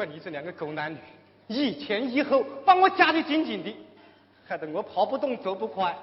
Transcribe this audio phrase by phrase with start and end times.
[0.00, 0.98] 怪你这两个狗男女，
[1.48, 3.76] 一前一后把我夹得紧紧的，
[4.48, 5.94] 害得我跑不动走不快，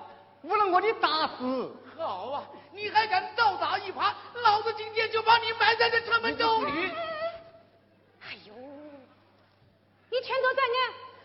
[0.44, 1.68] 误了我的大事。
[1.98, 6.92] 好啊，你还敢倒打一耙，老子今天就把你埋在这城门洞里。
[8.22, 8.54] 哎呦，
[10.12, 10.80] 你拳头再硬，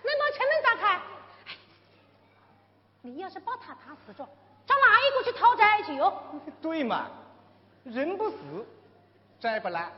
[0.05, 1.03] 能把城门打开？
[3.03, 4.27] 你要是把他打死着，
[4.67, 6.23] 找哪一个去讨债去哟？
[6.63, 7.11] 对嘛，
[7.85, 8.67] 人不死，
[9.39, 9.93] 债不来。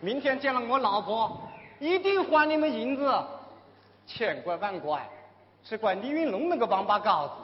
[0.00, 1.40] 明天见了我老婆，
[1.78, 3.12] 一定还你们银子，
[4.06, 5.08] 千怪万怪，
[5.62, 7.34] 只怪李云龙那个王八羔子，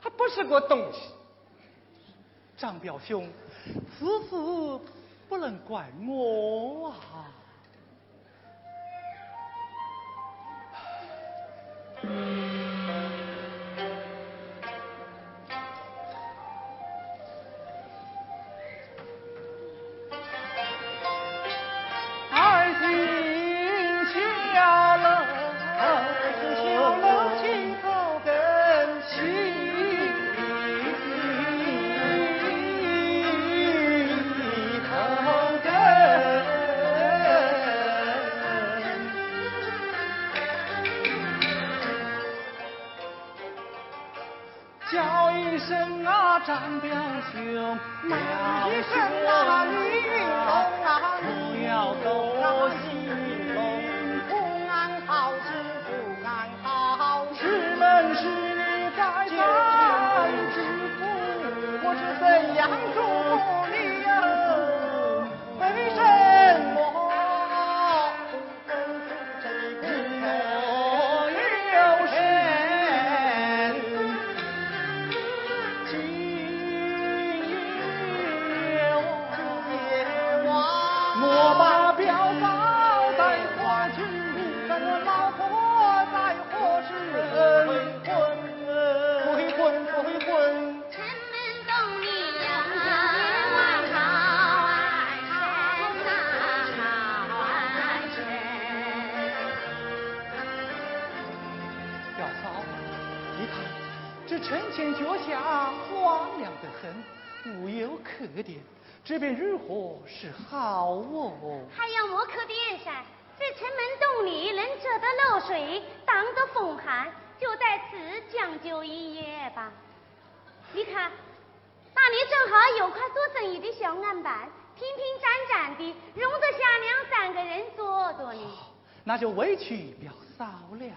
[0.00, 1.10] 还不是个东西。
[2.56, 3.26] 张表兄，
[3.98, 4.36] 此事
[5.28, 7.32] 不能怪我啊。
[12.02, 12.61] 这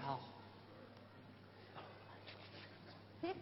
[0.04, 0.12] 嫂
[3.22, 3.32] 了。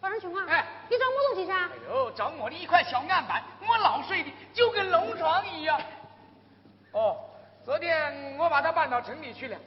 [0.00, 1.54] 二人兄啊，哎，你找我东西噻？
[1.54, 5.80] 哎呦，找我的一块小案板，我老睡的就跟龙床一样。
[6.92, 7.16] 哦，
[7.64, 9.58] 昨天我把它搬到城里去了，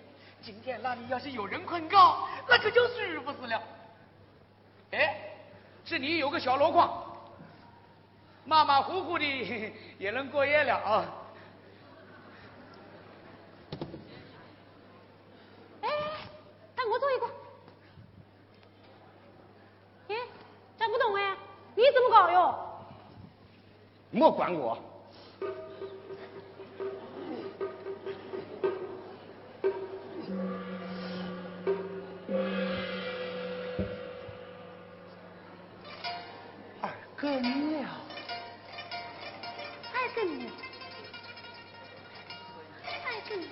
[0.42, 3.62] 今天那里要是有人困觉，那可就舒服死了。
[4.92, 5.20] 哎，
[5.84, 7.04] 这里有个小箩筐，
[8.46, 9.26] 马马虎虎的
[10.00, 11.06] 也能过夜了啊。
[15.82, 15.90] 哎，
[16.78, 17.28] 让我坐一个。
[20.90, 21.38] 不懂哎，
[21.76, 22.82] 你怎么搞哟？
[24.20, 24.78] 莫管我。
[36.82, 37.32] 二更
[37.82, 37.88] 了，
[39.94, 40.52] 二更了，
[42.84, 43.48] 二更了，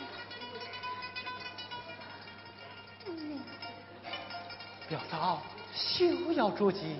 [4.89, 5.41] 表嫂，
[5.73, 6.97] 休要着急。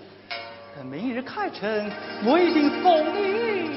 [0.90, 1.92] 明日开城，
[2.24, 3.77] 我一定送你。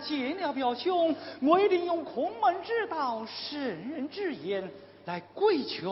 [0.00, 4.70] 见了表兄，我一定用孔门之道、圣人之言
[5.04, 5.84] 来规劝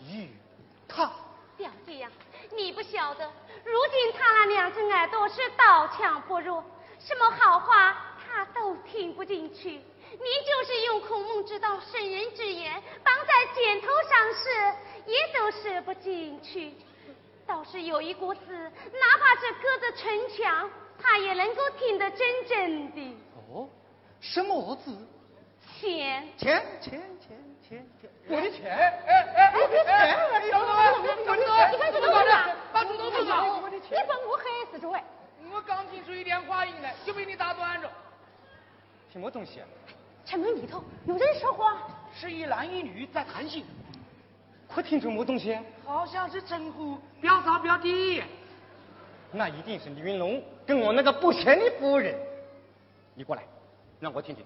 [0.00, 0.28] 于
[0.88, 1.10] 他。
[1.56, 2.10] 表姐呀，
[2.56, 3.24] 你不晓得，
[3.64, 6.62] 如今他那两只耳朵是刀枪不入，
[6.98, 9.70] 什么好话他都听不进去。
[9.70, 14.74] 你就是用孔孟之道、圣人之言绑在肩头上时，
[15.06, 16.74] 也都射不进去。
[17.46, 23.16] 倒是有一股子，哪怕是隔着城墙，他也能够听得真正的。
[24.32, 24.96] 哦，什么字？
[25.78, 27.36] 钱钱钱钱
[27.68, 28.70] 钱钱，我的钱！
[28.70, 29.52] 哎哎哎
[29.84, 30.48] 哎！
[30.50, 30.66] 小子，
[31.26, 32.48] 小子，你看这个多少？
[32.72, 33.60] 把猪头多少？
[33.68, 34.98] 你分我黑死着喂！
[35.52, 37.90] 我刚听出一点话音来，就被你打断着。
[39.12, 39.60] 什么东西？
[40.24, 43.66] 城门里头有人说话，是一男一女在谈心。
[44.74, 45.58] 可听出么东西？
[45.84, 48.22] 好像是称呼表嫂表弟。
[49.30, 52.18] 那一定是李云龙跟我那个不贤的夫人。
[53.14, 53.42] 你过来，
[54.02, 54.44] 让我听听。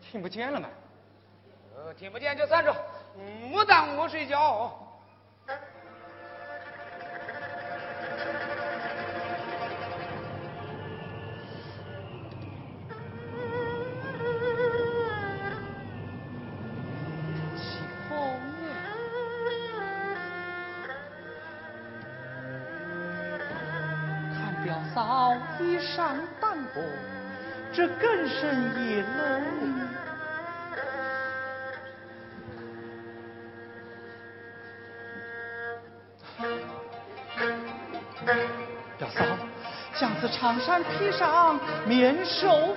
[0.00, 0.68] 听不见了吗？
[1.76, 2.72] 呃，听不见就站住，
[3.48, 4.87] 莫耽误我睡觉。
[28.00, 29.78] 更深一轮。
[38.98, 39.24] 表嫂，
[39.98, 42.76] 将此长衫披上，免受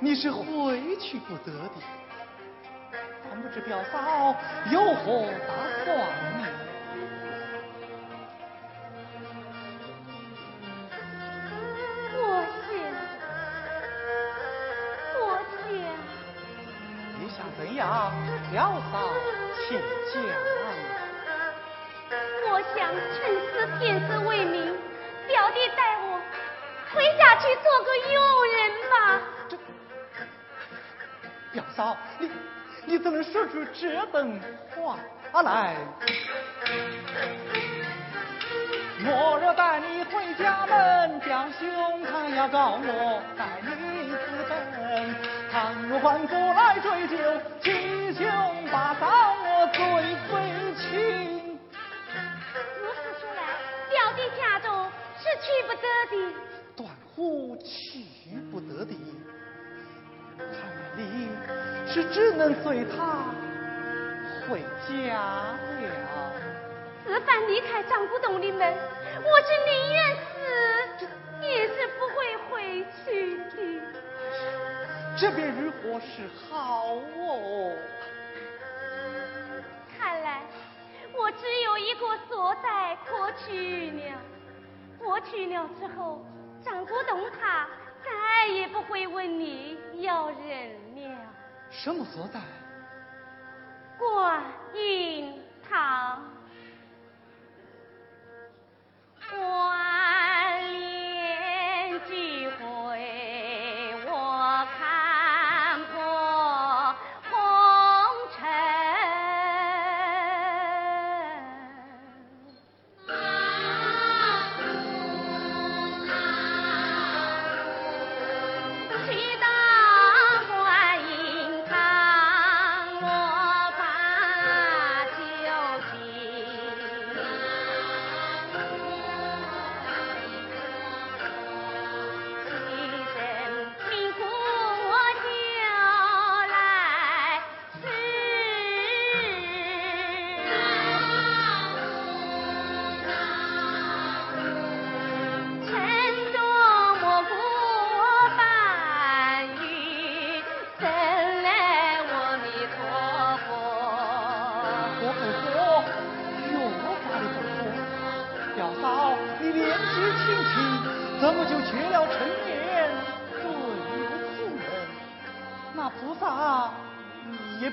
[0.00, 1.74] 你是回去不得的。
[3.30, 4.34] 但不知表嫂
[4.70, 5.96] 有何打算
[6.38, 6.46] 呢？
[12.14, 12.18] 我
[12.64, 12.72] 想，
[15.18, 15.20] 我
[15.52, 15.66] 想，
[17.18, 18.12] 你想怎样？
[18.50, 18.56] 表
[18.90, 18.94] 嫂，
[19.68, 19.78] 请
[20.14, 20.16] 讲。
[22.50, 23.18] 我想趁
[23.52, 24.56] 此骗子为名，
[25.26, 26.06] 表弟带我
[26.94, 28.16] 回家去做个佣
[28.52, 28.56] 人
[28.90, 28.94] 吧。
[31.78, 32.28] 表嫂，你
[32.86, 34.40] 你怎能说出这等
[34.74, 34.98] 话
[35.42, 35.76] 来？
[39.06, 44.50] 我若带你回家门，表兄他要告我带你私奔。
[45.52, 47.16] 倘若官府来追究，
[47.62, 48.26] 七兄
[48.72, 49.78] 八嫂我罪
[50.26, 50.34] 非
[50.74, 51.58] 轻。
[52.80, 53.40] 如此说来，
[53.88, 56.12] 表弟家中是去不得的。
[56.74, 58.04] 断乎去
[58.50, 58.92] 不得的。
[60.38, 61.30] 看来你
[61.86, 63.34] 是只能随他
[64.46, 66.32] 回家了。
[67.04, 68.74] 此番离开张古洞的门，
[69.22, 71.06] 我是宁愿死，
[71.40, 73.52] 也是不会回去的。
[75.18, 77.74] 这便如何是好哦？
[79.98, 80.42] 看来
[81.12, 84.20] 我只有一个所在可去了。
[85.00, 86.24] 我去了之后，
[86.64, 87.66] 张古洞他
[88.04, 91.34] 再也不会问你要人了。
[91.70, 92.40] 什么所在？
[93.98, 94.42] 观
[94.74, 96.22] 音堂。
[99.30, 99.97] 观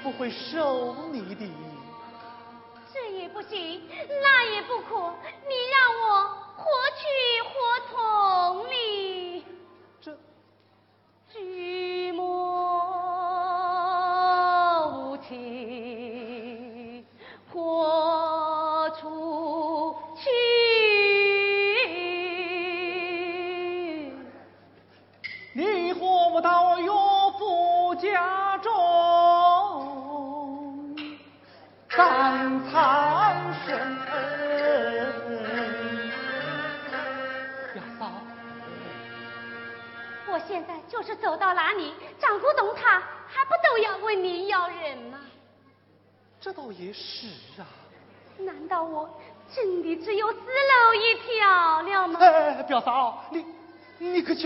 [0.05, 1.34] 不会收你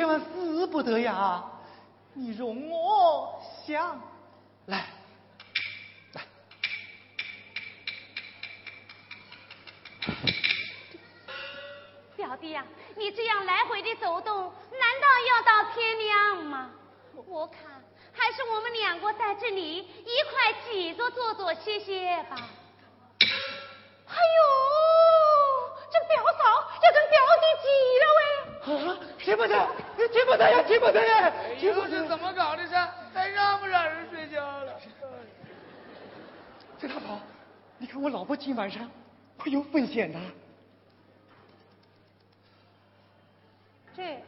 [0.09, 1.43] 万死不得呀！
[2.15, 4.01] 你容我想，
[4.65, 4.87] 来，
[6.13, 6.21] 来，
[12.15, 12.65] 表弟呀、
[12.97, 16.71] 你这样来回的走动，难道要到天亮吗？
[17.27, 17.61] 我看
[18.11, 22.35] 还是我们两个在这里一块挤着坐坐歇歇吧。
[23.21, 24.41] 哎呦，
[25.91, 27.67] 这表嫂要跟表弟挤
[27.99, 28.21] 了喂！
[28.89, 29.45] 啊，挤不
[29.99, 32.75] 得，挤不得呀，挤不得呀，挤不是怎么搞的这？
[33.13, 34.73] 还让不让人睡觉了？
[36.79, 37.19] 这大宝，
[37.77, 38.89] 你看我老婆今晚上
[39.37, 40.19] 会有风险的。
[43.95, 44.23] 这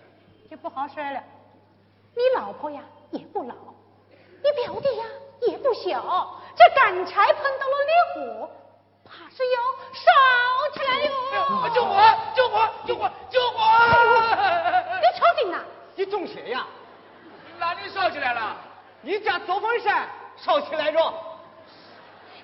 [0.49, 1.23] 就不好说了。
[2.13, 3.55] 你老婆呀也不老，
[4.43, 5.05] 你表弟呀
[5.47, 8.51] 也不小，这干柴碰到了烈火，
[9.05, 9.57] 怕是要
[9.93, 10.03] 烧
[10.73, 11.09] 起来哟！
[11.73, 11.95] 救火！
[12.35, 12.59] 救火！
[12.85, 13.09] 救火！
[13.29, 13.57] 救火！
[15.95, 16.67] 你中邪呀？
[17.59, 18.57] 哪里烧起来了？
[19.01, 20.97] 你家走风扇烧起来着？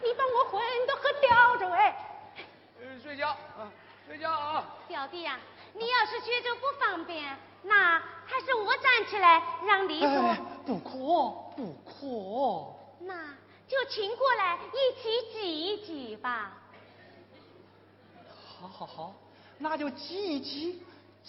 [0.03, 1.95] 你把我魂都喝掉着哎！
[2.79, 3.71] 呃睡觉啊，
[4.07, 4.63] 睡觉啊！
[4.87, 5.39] 表弟呀、
[5.73, 10.07] 你要是觉着不方便，那还是我站起来让你坐。
[10.07, 10.89] 哎，不可
[11.55, 13.05] 不可。
[13.05, 13.13] 那
[13.67, 16.53] 就请过来一起挤一挤吧。
[18.59, 19.13] 好好好，
[19.57, 20.83] 那就挤一挤，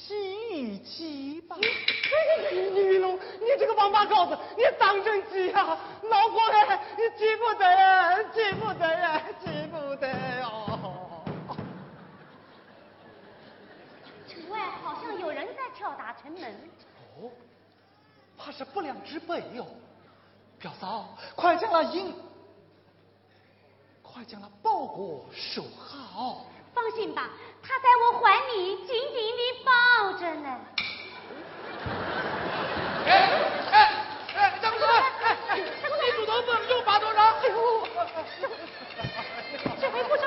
[0.06, 0.14] 挤
[0.50, 1.56] 一挤吧。
[1.60, 5.76] 李云龙，你这个王八羔子，你当真挤呀？
[6.02, 11.24] 老婆哎，你挤不得，挤不得呀，挤不得哦。
[14.28, 16.70] 城外好像有人在敲打城门。
[17.20, 17.30] 哦，
[18.36, 19.66] 怕是不良之辈哟。
[20.60, 22.14] 表嫂，快将那银，
[24.02, 26.46] 快将那包裹收好。
[26.74, 27.30] 放心吧，
[27.62, 29.70] 他在我怀里紧紧地抱
[30.18, 30.46] 着呢。
[33.06, 33.10] 哎
[33.70, 33.74] 哎
[34.34, 34.84] 哎，张公子，
[35.22, 35.62] 哎哎，你
[36.16, 37.20] 主头子又拔多少？
[37.22, 37.54] 哎呦，
[39.80, 40.22] 这回不上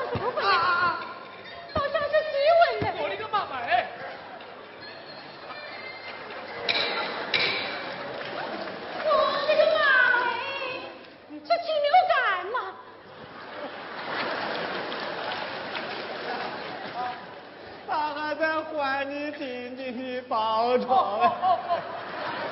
[19.41, 20.85] 紧紧地抱着。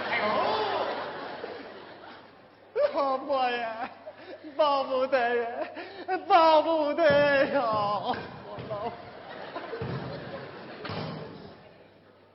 [0.09, 0.17] 哎
[2.73, 3.87] 呦，老婆呀，
[4.57, 5.47] 抱不得呀，
[6.27, 7.61] 抱不得呀！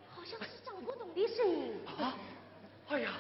[0.09, 2.15] 好像是张国栋的声音，啊！
[2.91, 3.11] 哎呀，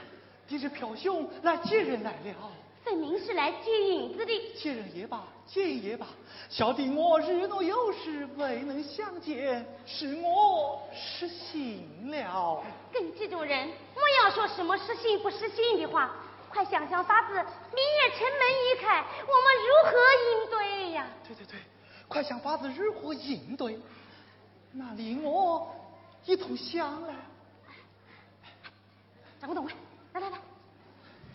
[0.46, 2.52] 这是飘兄来接人来了。
[2.84, 4.32] 分明是来接银子的。
[4.54, 6.06] 接人也罢，接人也罢，
[6.48, 12.62] 小弟我日落有时未能相见，是我失信了。
[12.92, 16.12] 跟这种人，莫要说什么失信不失信的话，
[16.50, 18.40] 快想想法子，明夜城门
[18.72, 19.98] 一开，我们如何
[20.32, 21.06] 应对呀？
[21.26, 21.58] 对对对，
[22.08, 23.78] 快想法子如何应对，
[24.72, 25.70] 那你我
[26.24, 27.14] 一同想来。
[29.40, 29.68] 张国栋，
[30.14, 30.38] 来来来，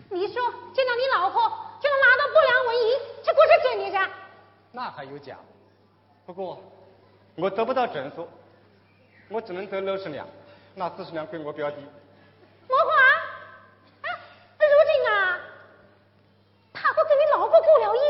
[0.09, 0.41] 你说
[0.73, 4.09] 见到你老婆就能拿到不良文银，这不是真的噻？
[4.71, 5.37] 那还有假？
[6.25, 6.61] 不过
[7.35, 8.27] 我得不到证书，
[9.29, 10.27] 我只能得六十两，
[10.75, 11.77] 那四十两归我表弟。
[12.67, 12.91] 莫华，
[14.01, 14.07] 啊，
[14.59, 15.39] 如今啊，
[16.73, 18.01] 他不跟你老婆过了夜，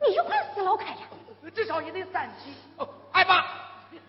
[0.00, 1.08] 你你就快死了开呀！
[1.54, 3.44] 至少也得三七哦，二八。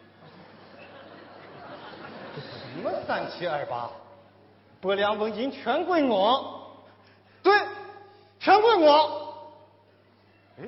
[2.34, 3.90] 什么三七二八？
[4.82, 6.53] 不良文银全归我，对，
[8.76, 9.52] 我。
[10.60, 10.68] 哎，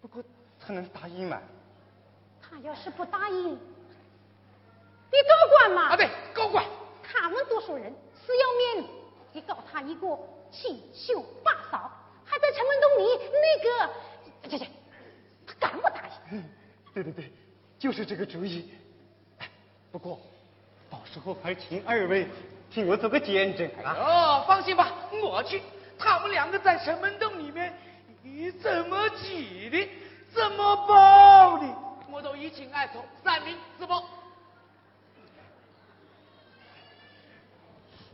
[0.00, 0.22] 不过
[0.58, 1.40] 他能答应吗？
[2.42, 3.58] 他要是不答应，你
[5.12, 5.82] 高管嘛。
[5.90, 6.64] 啊，对，高管。
[7.02, 8.90] 他们多数人死要面子，
[9.32, 10.18] 你告他一个
[10.50, 11.90] 七秀八嫂，
[12.24, 13.92] 还在城门洞里那个，
[14.48, 14.66] 这这，
[15.46, 16.38] 他敢不答应？
[16.38, 16.44] 嗯，
[16.94, 17.32] 对对对，
[17.78, 18.72] 就是这个主意。
[19.38, 19.48] 哎
[19.92, 20.20] 不过
[20.88, 22.28] 到时候还请二位
[22.70, 23.94] 替我做个见证啊。
[23.96, 25.62] 哦，放心吧，我去。
[26.00, 27.72] 他们两个在城门洞里面，
[28.22, 29.88] 你怎么挤的，
[30.32, 31.66] 怎么抱的，
[32.10, 34.02] 我都一清二楚，三明治包。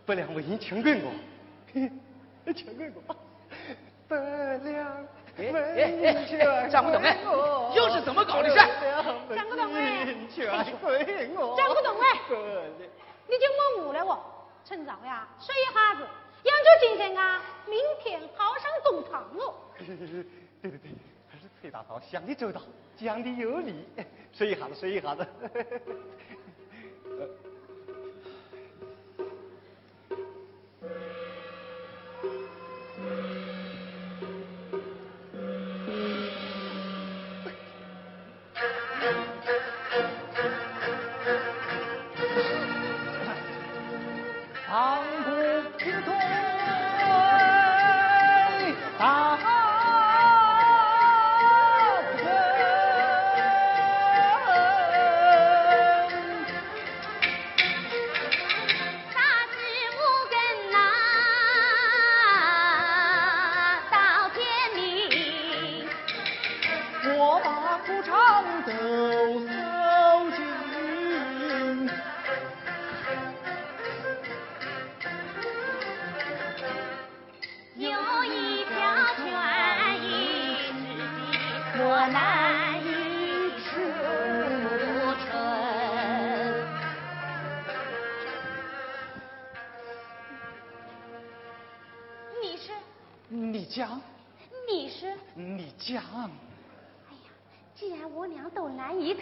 [0.04, 1.10] 百两纹银全归我，
[1.72, 1.90] 嘿
[2.44, 3.16] 嘿全归我。
[4.08, 4.16] 百
[4.58, 7.18] 两哎纹哎张不懂哎
[7.74, 8.56] 又是怎么搞的事？
[9.34, 10.46] 张不懂哎百两纹银全
[10.76, 11.56] 归我。
[11.56, 12.04] 张不懂哎。
[12.28, 12.62] 百两
[13.28, 13.46] 你就
[13.80, 14.24] 莫误了我，
[14.64, 16.06] 趁早呀，睡一下子，
[16.46, 19.54] 养足精神啊，明天好上东堂哦。
[19.78, 20.90] 对对对，
[21.28, 22.62] 还是崔大嫂想的周到，
[22.96, 23.84] 讲的有理。
[24.32, 25.26] 说一下子，睡一下子。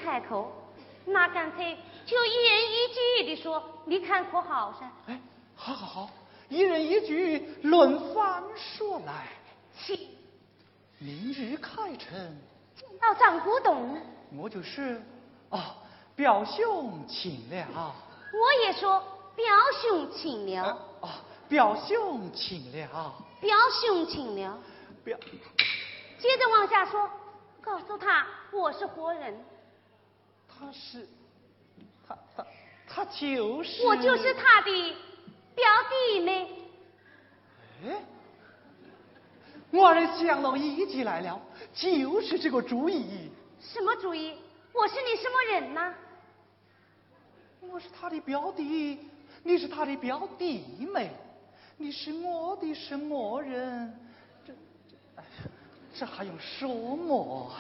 [0.05, 0.53] 开口，
[1.07, 4.87] 那干脆就一人一句的说，你看可好噻？
[5.07, 5.19] 哎，
[5.57, 6.11] 好好好，
[6.51, 9.29] 一人一句，轮番说来。
[9.77, 9.99] 请
[10.99, 12.39] 明日开城，
[13.01, 13.99] 到张古董，
[14.37, 15.03] 我就是
[15.49, 15.75] 啊，
[16.15, 17.95] 表兄请了。
[18.33, 19.03] 我也说
[19.35, 19.47] 表
[19.83, 20.69] 兄请了，
[21.01, 21.09] 啊，
[21.49, 24.59] 表兄请了，表兄请了。
[25.03, 25.19] 表
[26.19, 27.11] 接着往下说，
[27.61, 29.45] 告诉他我是活人，
[30.59, 31.07] 他是
[32.07, 32.47] 他他
[32.87, 34.97] 他就是我就是他的
[35.55, 36.49] 表弟妹。
[37.87, 38.03] 哎，
[39.71, 41.41] 我儿想到一起来了，
[41.75, 43.31] 就是这个主意。
[43.61, 44.37] 什么主意？
[44.73, 45.95] 我是你什么人呢？
[47.61, 48.99] 我是他的表弟，
[49.43, 51.11] 你是他的表弟妹，
[51.77, 53.99] 你是我的什么人？
[54.47, 54.53] 这
[55.95, 57.51] 这，还用说么？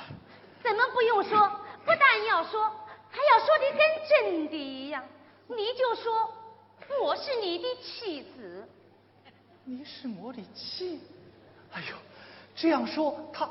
[0.62, 1.50] 怎么不用说？
[1.84, 2.72] 不但要说，
[3.14, 5.04] 还要说的跟真的一样。
[5.46, 6.34] 你就说
[7.00, 8.68] 我是你的妻子。
[9.64, 11.00] 你是我的妻，
[11.72, 11.96] 哎呦，
[12.56, 13.48] 这样说他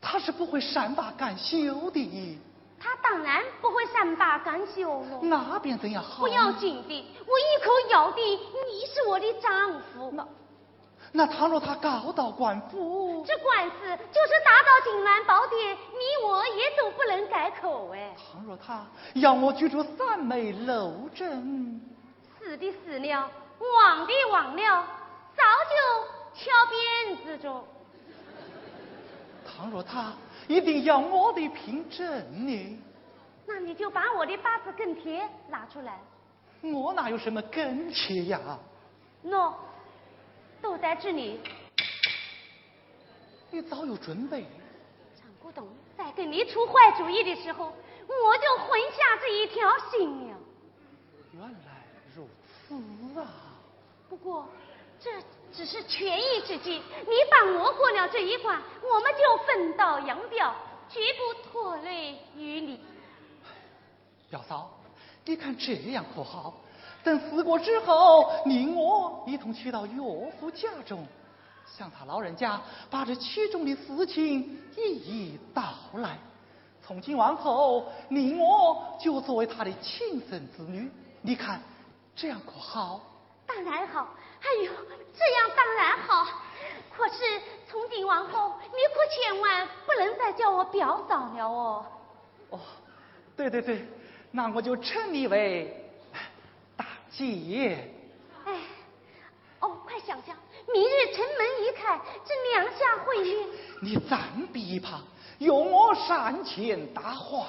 [0.00, 2.38] 他是不会善罢甘休的。
[2.78, 5.18] 他当然不会善罢甘休了。
[5.22, 6.20] 那便怎样好？
[6.22, 10.12] 不要紧的，我一口咬定你是我的丈夫。
[10.12, 10.24] 那
[11.12, 18.14] 那倘若他告到官府，这官司就是打到金銮宝殿，你我也都不能改口哎。
[18.16, 21.80] 倘若他要我举出三枚漏针，
[22.38, 24.86] 死的死了，忘的忘了，
[25.34, 25.74] 早就
[26.34, 27.64] 敲鞭子着。
[29.46, 30.12] 倘若他
[30.46, 32.06] 一定要我的凭证
[32.46, 32.78] 呢？
[33.46, 35.98] 那你就把我的八字跟帖拿出来。
[36.60, 38.38] 我哪有什么跟帖呀？
[39.24, 39.52] 喏，
[40.62, 41.40] 都在这里。
[43.50, 44.46] 你早有准备。
[45.16, 50.36] 张古董在给你出坏主意的时候，我就混下这一条心了。
[51.32, 52.28] 原来如
[52.68, 52.74] 此
[53.20, 53.26] 啊！
[54.08, 54.48] 不过
[55.00, 55.10] 这
[55.52, 60.54] 只是权宜之计，你帮我过了这一关，我们就分道扬镳，
[60.88, 62.80] 绝不拖累于你。
[64.28, 64.78] 表嫂，
[65.24, 66.60] 你看这样可好？
[67.04, 70.00] 等死过之后，你我一同去到岳
[70.38, 71.06] 父家中，
[71.66, 76.18] 向他老人家把这其中的事情一一道来。
[76.82, 80.90] 从今往后，你我就作为他的亲生子女，
[81.22, 81.60] 你看
[82.16, 83.00] 这样可好？
[83.46, 84.08] 当然好，
[84.40, 84.72] 哎呦，
[85.16, 86.26] 这样当然好。
[86.90, 87.14] 可是
[87.68, 91.86] 从今往后，你可千万不能再叫我表嫂了哦。
[92.50, 92.58] 哦，
[93.36, 93.86] 对对对，
[94.32, 95.77] 那我就称你为
[97.08, 97.90] 大姐。
[98.44, 98.60] 哎，
[99.60, 100.36] 哦，快想想，
[100.72, 103.48] 明日城门一开，这两下会面。
[103.80, 105.02] 你暂避一旁，
[105.38, 107.46] 用我善前搭话。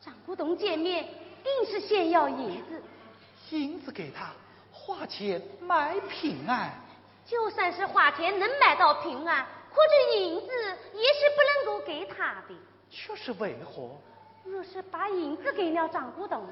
[0.00, 1.06] 张古董见面，
[1.44, 2.82] 定是先要银子，
[3.50, 4.32] 银子给他，
[4.72, 6.72] 花钱买平安。
[7.26, 10.46] 就算是花钱能买到平安，可这银子
[10.94, 12.54] 也是不能够给他的。
[12.90, 13.90] 却是为何？
[14.44, 16.46] 若是把银子给了张古董，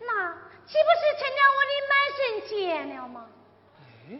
[0.00, 0.32] 那
[0.66, 3.26] 岂不是成了我的满身钱了吗？
[4.10, 4.18] 哎，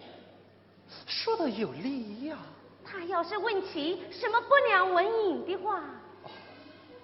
[1.06, 2.36] 说的有理呀、
[2.84, 5.82] 他要是问起什么不良文银的话，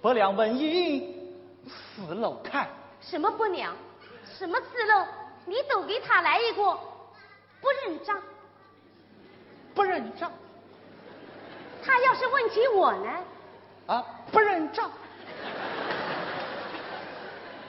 [0.02, 1.34] 不良文银，
[1.66, 2.68] 死漏看。
[3.00, 3.74] 什么不良，
[4.38, 5.06] 什么死漏，
[5.44, 6.78] 你都给他来一个
[7.60, 8.20] 不认账。
[9.74, 10.32] 不认账
[11.84, 13.24] 他要是问起我呢，
[13.86, 14.90] 啊，不认账，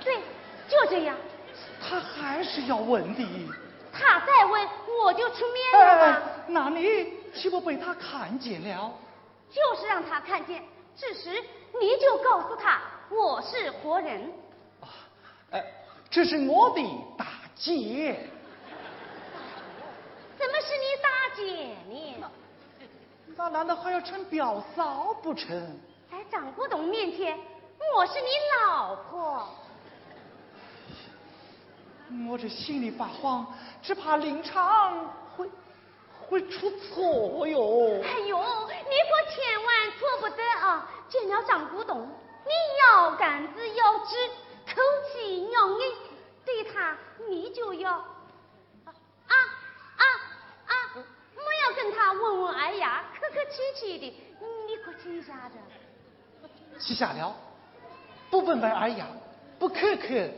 [0.04, 0.22] 对，
[0.68, 1.16] 就这样。
[1.82, 3.26] 他还是要问的。
[3.94, 4.70] 他再问，
[5.04, 8.94] 我就出面了哎。，那你岂不被他看见了？
[9.50, 10.64] 就是让他看见，
[10.96, 11.42] 这时
[11.80, 14.22] 你就告诉他我是活人。
[14.82, 14.88] 啊，
[15.52, 15.64] 哎，
[16.10, 16.82] 这是我的
[17.18, 17.26] 大
[17.56, 18.30] 姐。
[20.38, 21.44] 怎么是你大姐
[22.20, 22.32] 呢？
[23.36, 25.80] 那难道还要称表嫂不成？
[26.12, 27.40] 在张国栋面前，
[27.96, 28.28] 我是你
[28.66, 29.48] 老婆。
[32.30, 33.46] 我这心里发慌，
[33.82, 35.50] 只怕临场会
[36.20, 38.02] 会出错哟。
[38.04, 40.90] 哎呦，你可千万错不得啊！
[41.10, 44.16] 见了张古董，你腰杆子要直，
[44.68, 45.96] 口气要硬，
[46.46, 46.98] 对他
[47.30, 48.06] 你就要啊
[48.86, 49.36] 啊
[49.98, 50.04] 啊
[50.66, 50.74] 啊！
[51.36, 54.06] 莫要跟他温文尔雅、客客气气的，
[54.68, 55.56] 你可记下着。
[56.80, 57.36] 记下了，
[58.30, 59.08] 不温文尔雅，
[59.60, 60.30] 不客客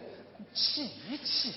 [0.53, 0.89] 气
[1.23, 1.53] 气。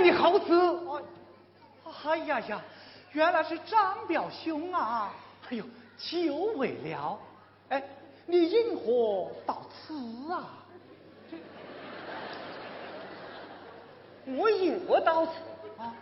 [0.00, 0.44] 你好事！
[2.04, 2.62] 哎呀呀，
[3.12, 5.12] 原来是张表兄啊！
[5.50, 5.64] 哎呦，
[5.98, 7.18] 久违了。
[7.68, 7.82] 哎，
[8.26, 9.94] 你因何到此
[10.32, 10.56] 啊？
[14.26, 15.32] 我引火到此
[15.76, 15.92] 啊？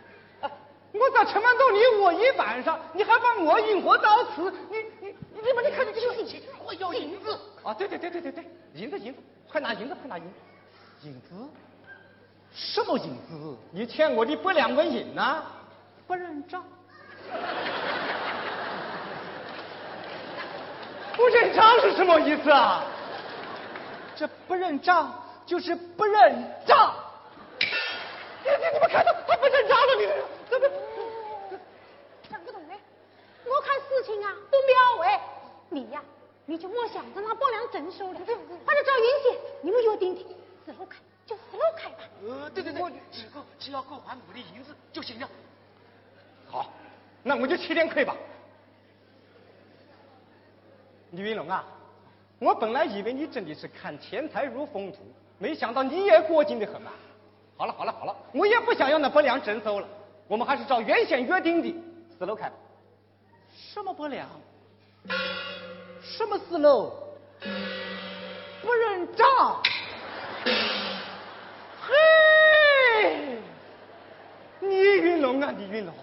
[0.91, 4.49] 我在城门洞里卧一晚上，你还把我引火到此？
[4.71, 6.15] 你你你你把你看你这个
[6.65, 7.73] 我要银子啊！
[7.73, 11.29] 对对对对对对，银子银子，快拿银子快拿银子，银子？
[12.59, 13.57] 什么银子？
[13.71, 15.41] 你欠我的百两纹银呐！
[16.05, 16.61] 不认账？
[21.15, 22.83] 不认账是什么意思啊？
[24.15, 25.13] 这不认账
[25.45, 26.93] 就是不认账。
[27.59, 30.69] 你你你们看他他不认账了，你怎么？
[32.29, 32.77] 张不懂嘞，
[33.45, 35.21] 我看事情啊不妙哎，
[35.69, 36.03] 你呀
[36.45, 40.25] 你就莫想着拿百两征收了，或者找云姐，你们约定的，
[40.65, 40.97] 死路开
[41.29, 41.97] 就死路开吧。
[42.27, 45.29] 呃，对对对，只够只要够还我的银子就行了。
[46.49, 46.73] 好，
[47.21, 48.15] 那我就吃点亏吧。
[51.11, 51.63] 李云龙啊，
[52.39, 54.97] 我本来以为你真的是看钱财如风土，
[55.37, 56.91] 没想到你也过劲的很啊。
[57.55, 59.87] 好了好了好了，我也不想要那不良征收了，
[60.27, 61.75] 我们还是照原先约定的
[62.17, 62.55] 四楼开吧。
[63.55, 64.27] 什么不良？
[66.01, 66.91] 什么四楼？
[68.63, 69.61] 不认账？
[71.81, 73.39] 嘿，
[74.61, 75.93] 李云龙啊，李云龙，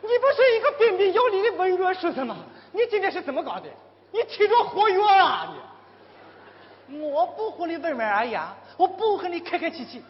[0.00, 2.36] 你不是一个彬彬有礼的文弱书生吗？
[2.72, 3.68] 你今天是怎么搞的？
[4.12, 5.54] 你踢着活跃啊
[6.88, 7.00] 你！
[7.00, 10.02] 我不和你文文而呀，我不和你客客气气。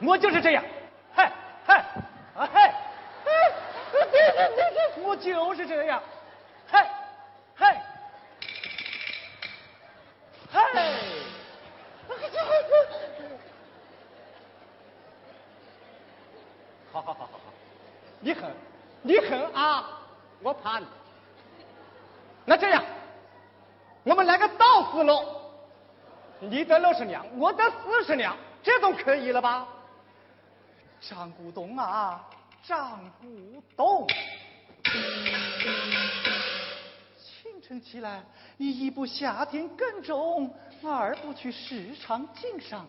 [0.00, 0.64] 我就是这样，
[1.12, 1.32] 嗨
[1.64, 1.78] 嗨
[2.36, 2.74] 啊嗨，
[3.22, 4.56] 对对对
[4.96, 6.02] 对，我就是这样，
[6.66, 6.90] 嗨
[7.54, 7.82] 嗨
[10.50, 10.60] 嗨，
[16.94, 17.40] 好好好好好，
[18.20, 18.54] 你狠，
[19.02, 19.98] 你狠啊！
[20.40, 20.86] 我怕你。
[22.44, 22.84] 那这样，
[24.04, 25.24] 我们来个倒四楼，
[26.38, 29.66] 你得六十两，我得四十两，这总可以了吧？
[31.00, 32.24] 张古董啊，
[32.62, 34.06] 张古董！
[37.16, 38.22] 清晨起来，
[38.56, 40.48] 你一不下田耕种，
[40.84, 42.86] 二不去市场经商，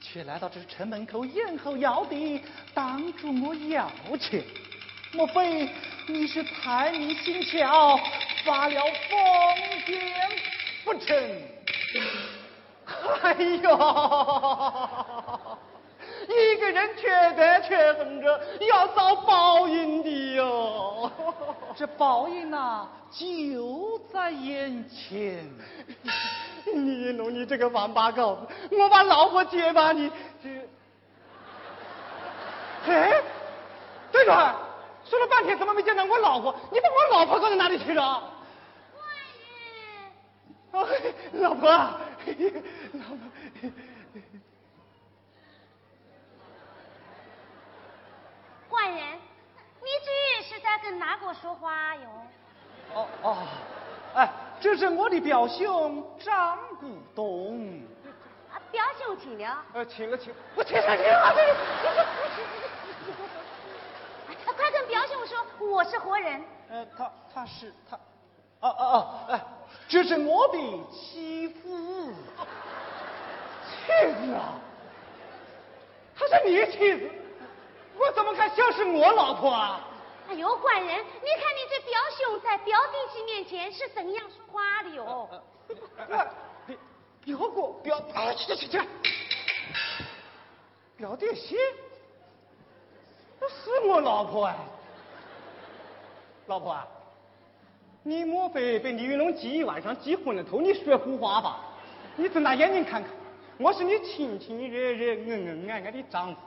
[0.00, 2.40] 却来到这城门口咽喉要地，
[2.72, 4.42] 挡住我要钱。
[5.12, 5.68] 莫非
[6.06, 7.98] 你是财迷心窍，
[8.44, 9.18] 发了疯
[9.86, 9.98] 癫
[10.84, 11.16] 不成？
[13.22, 13.58] 哎呦！
[16.28, 21.10] 一个人缺德缺横着，要遭报应的哟。
[21.76, 25.48] 这报应呐，就在眼前。
[26.74, 30.10] 你弄你这个王八羔子，我把老婆接吧你。
[30.42, 30.48] 这，
[32.86, 33.22] 哎，
[34.12, 34.56] 对了，
[35.04, 36.54] 说了半天怎么没见到我老婆？
[36.70, 38.32] 你把我老婆搁到哪里去了？
[40.72, 41.42] 官人。
[41.42, 43.18] 老婆，老婆。
[48.68, 49.18] 官人，
[49.80, 52.02] 你这是在跟哪个说话哟？
[52.94, 53.36] 哦哦，
[54.14, 57.80] 哎，这是我的表兄张古东。
[58.50, 59.64] 啊，表兄请了。
[59.72, 61.32] 呃，请了请，我请 他请啊！
[64.56, 66.42] 快跟表兄说，我是活人。
[66.70, 67.96] 呃，他他是他，
[68.60, 69.40] 哦哦哦，哎，
[69.88, 70.58] 这是我的
[70.92, 72.14] 妻子。
[73.70, 74.58] 妻子啊？
[76.18, 77.10] 他是你妻子？
[77.96, 79.80] 我怎么看像是我老婆啊？
[80.28, 85.26] 哎呦，官人，你看你这表兄在表弟媳面前是怎样说话的哟？
[87.24, 88.80] 表表哥表啊，去去去去！
[90.98, 91.56] 表弟媳，
[93.40, 94.56] 那是我老婆啊！
[96.46, 96.86] 老婆啊，
[98.02, 100.60] 你莫非被李云龙挤一晚上挤昏了头？
[100.60, 101.60] 你说胡话吧？
[102.16, 103.10] 你睁大眼睛看看，
[103.58, 106.40] 我是你亲亲热热、恩恩爱爱的丈夫。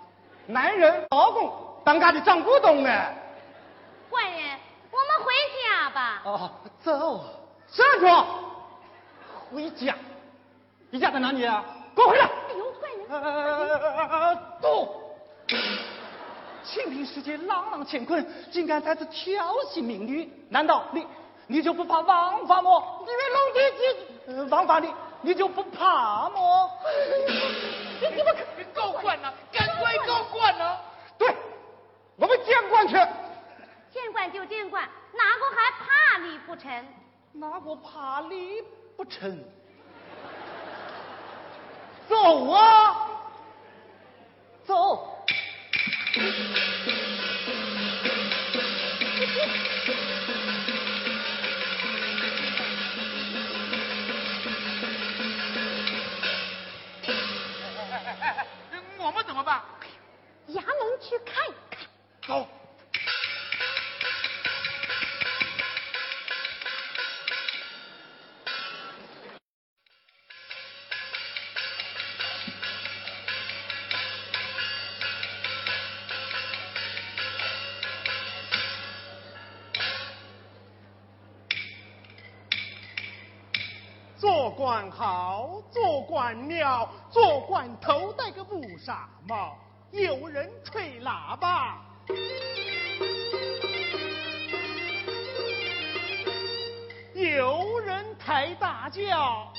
[0.46, 1.52] 男人老公
[1.84, 2.92] 当家的张古董呢？
[4.12, 4.60] 官人，
[4.92, 5.32] 我们回
[5.64, 6.22] 家吧。
[6.26, 6.52] 哦，
[6.84, 7.24] 走，
[7.72, 8.06] 站住！
[9.50, 9.96] 回家？
[10.90, 11.64] 你家在哪里啊？
[11.96, 12.26] 给我回来！
[12.26, 14.38] 哎呦，官人！
[14.62, 15.02] 走！
[16.64, 20.30] 清平世界朗朗乾坤，竟敢在此调戏民女？
[20.50, 21.08] 难道你
[21.48, 22.70] 你就不怕王法吗？
[23.02, 26.70] 因为龙姐姐王法你你就不怕吗？
[28.02, 28.36] 你你们
[28.74, 30.78] 高官呐，赶快高官呐！
[31.18, 31.34] 对，
[32.18, 32.96] 我们见官去。
[33.92, 36.86] 见惯就见惯哪个还怕你不成？
[37.34, 38.64] 哪个怕你
[38.96, 39.44] 不成？
[42.08, 43.08] 走啊！
[44.64, 45.26] 走。
[58.98, 59.62] 我们怎么办？
[60.50, 61.86] 衙门去看一看。
[62.28, 62.48] 走
[84.72, 89.58] 官好，做官妙，做官头戴个乌纱帽，
[89.92, 91.82] 有人吹喇叭，
[97.14, 99.52] 有人抬大轿。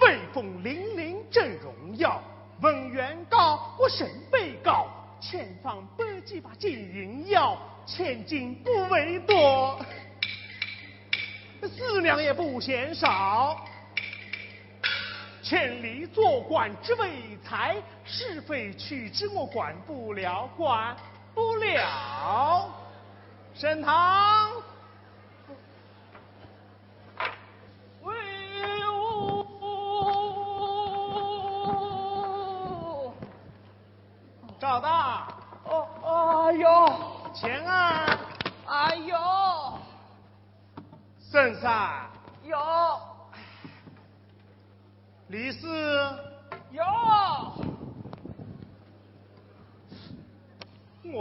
[0.00, 0.77] 威风凛
[12.08, 13.66] 四两也不嫌少。
[15.42, 17.10] 千里做官只为
[17.44, 20.96] 财，是非曲直我管不了，管
[21.34, 22.70] 不了。
[23.54, 23.92] 沈腾。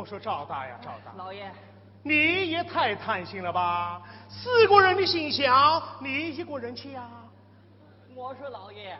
[0.08, 1.52] 说赵大呀，赵大，老爷，
[2.02, 4.02] 你也太贪心了吧？
[4.30, 7.04] 四个人的形象，你一个人去呀、
[8.16, 8.98] 我说老爷，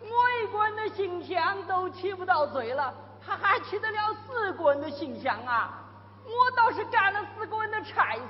[0.00, 0.08] 我
[0.42, 2.94] 一个人的形象都起不到嘴了，
[3.24, 5.82] 他还起得了四个人的形象啊？
[6.24, 8.22] 我倒是干了四个人的差事，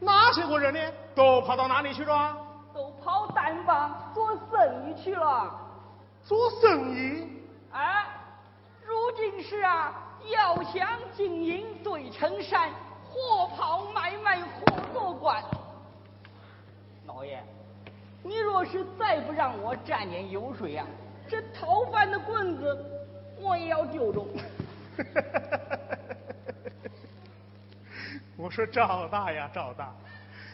[0.00, 0.80] 哪些个人呢？
[1.14, 2.36] 都跑到哪里去了？
[2.72, 5.54] 都跑单方做生意去了。
[6.24, 7.42] 做生意。
[7.72, 8.06] 哎，
[8.84, 9.92] 如今是啊，
[10.32, 12.70] 要想经营对称山，
[13.08, 15.42] 火炮买卖火做官。
[17.06, 17.42] 老爷，
[18.22, 20.84] 你若是再不让我沾点油水呀、
[21.28, 22.84] 这讨饭的棍子
[23.40, 24.26] 我也要丢着。
[28.36, 29.92] 我说赵大呀，赵大，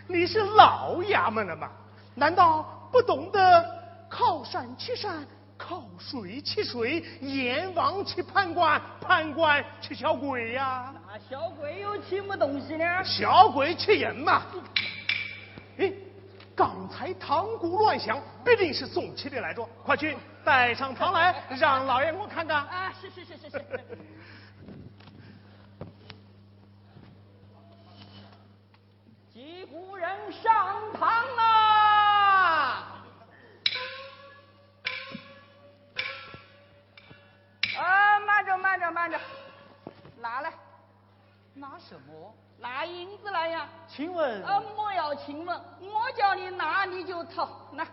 [0.07, 1.71] 你是老衙门了吗？
[2.15, 5.27] 难道不懂得靠山吃山，
[5.67, 10.95] 靠水吃水，阎王吃判官，判官吃小鬼呀？
[11.07, 12.85] 那小鬼有什么东西呢？
[13.03, 14.43] 小鬼吃人嘛。
[15.79, 15.91] 哎，
[16.55, 22.59] 刚才堂鼓乱响，必定是送七的来着，快去带上堂来，让老爷我看看。
[22.59, 23.65] 啊，是是是是是。
[29.33, 31.64] 击鼓 人上堂啊！
[38.55, 39.19] 着慢着慢着，
[40.21, 40.53] 拿来
[41.55, 42.33] 拿什么？
[42.59, 43.69] 拿银子来呀！
[43.89, 47.87] 请问啊，莫要请问，我叫你拿你就掏，来。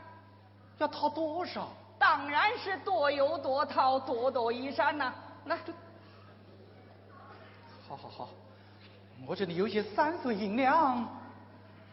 [0.77, 1.69] 要掏多少？
[1.97, 5.13] 当然是多有多掏，多多益善呐、
[5.45, 5.57] 来，
[7.87, 8.29] 好好好，
[9.25, 11.01] 我这里有些三岁银两，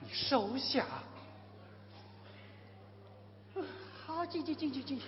[0.01, 0.85] 你收下。
[4.07, 5.07] 好，进去进去进去。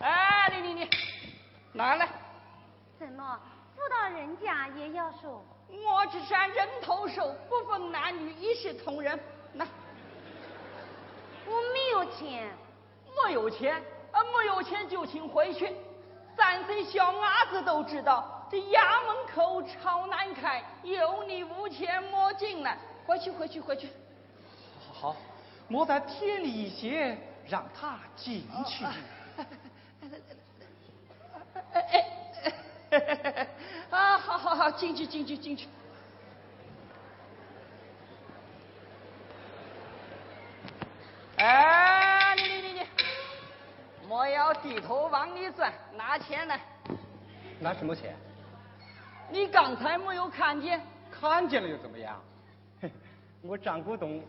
[0.00, 0.90] 哎，你你你，
[1.78, 2.08] 拿来，
[2.98, 3.40] 怎么
[3.76, 5.40] 妇道人家也要收？
[5.70, 9.16] 我只按人头收，不分男女，一视同仁。
[9.54, 9.64] 来，
[11.46, 12.50] 我没有钱，
[13.24, 13.76] 没有钱，
[14.10, 15.72] 啊，没有钱就请回去。
[16.36, 22.76] 三岁小伢子都知道，这衙门口朝南开，有你无钱莫进来。
[23.06, 23.88] 回去回去回去。
[24.80, 25.16] 好好好，
[25.68, 27.16] 莫再贴你一些，
[27.46, 28.84] 让他进去。
[31.72, 32.04] 哎哎
[32.90, 33.48] 哎，
[33.90, 35.68] 啊，好好好，进去进去进去。
[41.36, 42.86] 哎，你你你你，
[44.08, 46.60] 莫要低头往里钻，拿钱来。
[47.60, 48.16] 拿什么钱？
[49.30, 50.80] 你刚才没有看见？
[51.10, 52.20] 看见了又怎么样？
[53.42, 54.22] 我张古董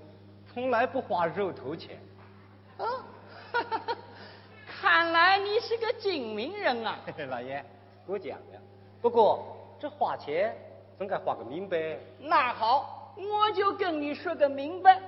[0.52, 2.00] 从来不花肉头钱。
[2.78, 2.86] 啊，
[3.52, 3.98] 哈哈哈
[4.82, 6.98] 看来你是个精明人啊。
[7.30, 7.64] 老爷，
[8.08, 8.60] 过奖了。
[9.02, 10.56] 不过这花钱
[10.98, 11.98] 总该花个明白。
[12.20, 15.02] 那好，我就跟你说个明白。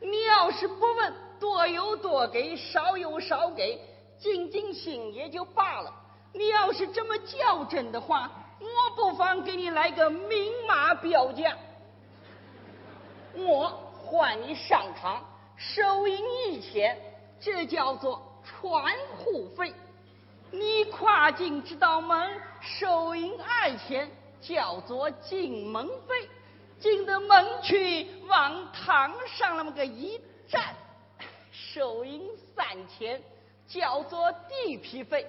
[0.00, 3.78] 你要是不问，多有多给，少有少给，
[4.18, 5.92] 尽尽心也就罢了。
[6.32, 11.54] 你要是这么较真的话，我不妨给你来个明码标价。
[13.34, 13.68] 我
[14.02, 15.22] 换你上场，
[15.58, 16.18] 收银
[16.48, 16.98] 一千，
[17.38, 19.72] 这叫做传户费；
[20.50, 22.30] 你跨进这道门，
[22.60, 26.28] 收银二钱，叫做进门费。
[26.78, 30.74] 进得门去，往堂上那么个一站，
[31.52, 32.26] 收银
[32.56, 33.22] 三钱，
[33.68, 35.26] 叫做地皮费。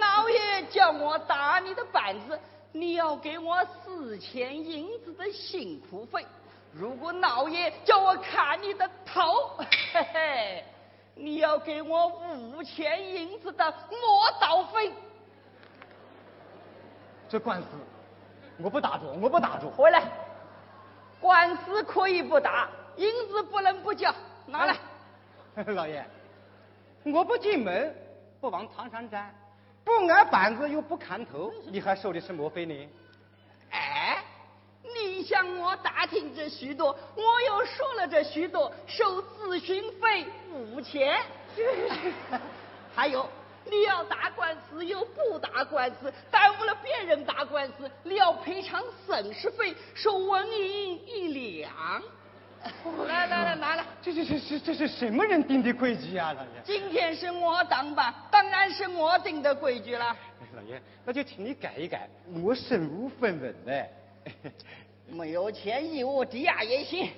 [0.00, 2.40] 老爷叫我打你的板子，
[2.72, 6.24] 你要给我四千银子的辛苦费；
[6.72, 9.56] 如果老爷叫我砍你的头，
[9.92, 10.64] 嘿嘿，
[11.14, 14.92] 你要给我五千银子的磨刀费。
[17.28, 17.66] 这官司
[18.58, 19.70] 我不打住，我不打住。
[19.70, 20.02] 回来，
[21.20, 24.14] 官司可以不打，银子不能不交，
[24.46, 24.76] 拿来。
[25.66, 26.04] 老爷，
[27.04, 27.96] 我不进门，
[28.40, 29.34] 不往堂上站，
[29.84, 32.88] 不挨板子又不砍头，你还收的什么费呢？
[33.70, 34.13] 哎，你
[35.24, 41.20] 向我打听这许多，我又说了这许多，收咨询费五千。
[42.94, 43.28] 还有，
[43.64, 51.28] 你要打官司又不打官司，耽误了别人打官司，你要赔偿损失费，收文银一
[51.62, 52.02] 两。
[53.06, 53.84] 来来来，拿来！
[54.00, 56.48] 这这这这这是什么人定的规矩啊，老爷？
[56.64, 60.16] 今天是我当吧，当然是我定的规矩了。
[60.56, 62.08] 老爷，那就请你改一改，
[62.42, 63.90] 我身无分文嘞。
[65.08, 67.10] 没有钱义务抵押也行。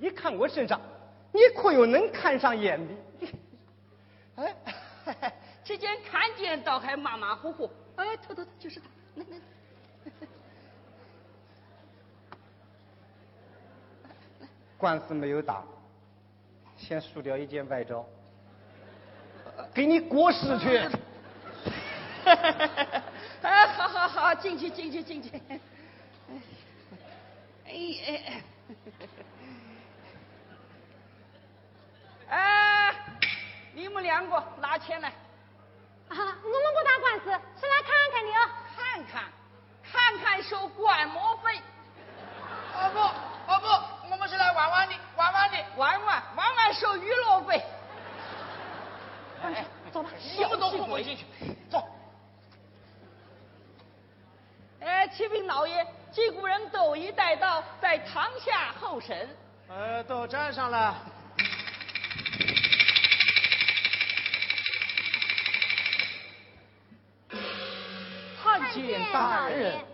[0.00, 0.80] 你看我身上，
[1.32, 2.94] 你可有能看上眼的？
[4.42, 5.32] 哎，
[5.64, 7.70] 这件看见倒还马马虎虎。
[7.96, 9.36] 哎，头头就是他，来来。
[14.76, 15.62] 官司没有打，
[16.76, 18.04] 先输掉一件外招，
[19.72, 20.76] 给你过市去。
[23.42, 25.30] 哎，好好好，进去进去进去。
[27.74, 28.42] 哎 哎哎！
[32.28, 32.94] 哎，
[33.72, 35.08] 你们两个拿钱来。
[35.08, 37.24] 啊，我们不打官司，
[37.60, 38.48] 是来看看你哦。
[38.76, 39.24] 看看，
[39.82, 41.60] 看看收观摩费。
[42.76, 42.98] 哦不，
[43.52, 47.60] 哦不，我们是来玩玩的，玩玩的，玩玩玩玩收娱乐费。
[49.42, 51.24] 哎，走吧，你们都跟我进去，
[51.68, 51.84] 走。
[54.80, 55.84] 哎，启禀老爷，
[56.14, 59.28] 几股人斗衣带到，在堂下候审。
[59.68, 60.94] 呃，都站上了。
[68.40, 69.93] 参见大人。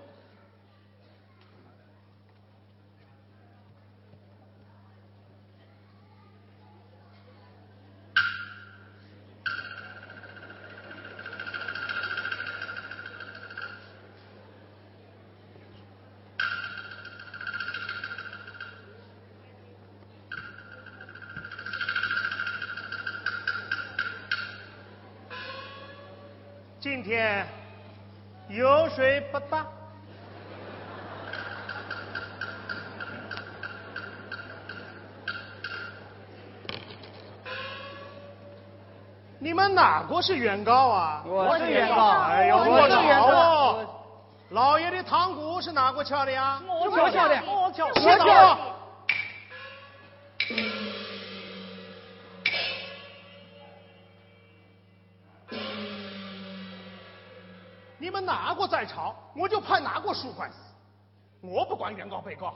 [27.02, 27.46] 今天
[28.50, 29.64] 油水不大，
[39.38, 41.22] 你们哪个是原告啊？
[41.24, 43.86] 我是原告哎呦，我是原告哦
[44.50, 46.60] 老爷的堂鼓是哪个敲的呀？
[46.68, 47.42] 我我敲的。
[47.46, 47.92] 我敲，我
[58.30, 60.58] 哪个在吵，我就判哪个输官司。
[61.40, 62.54] 我不管原告被告，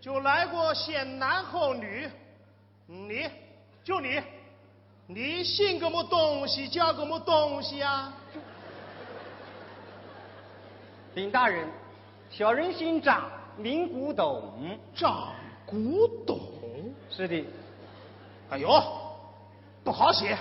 [0.00, 2.08] 就来个先男后女。
[2.86, 3.28] 你，
[3.82, 4.22] 就你，
[5.06, 8.14] 你姓个么东西，叫个么东西啊？
[11.14, 11.68] 禀大人，
[12.30, 14.78] 小人姓张，名古董。
[14.94, 15.28] 张
[15.66, 16.40] 古董。
[17.10, 17.44] 是的，
[18.50, 18.68] 哎呦，
[19.84, 20.36] 不好写。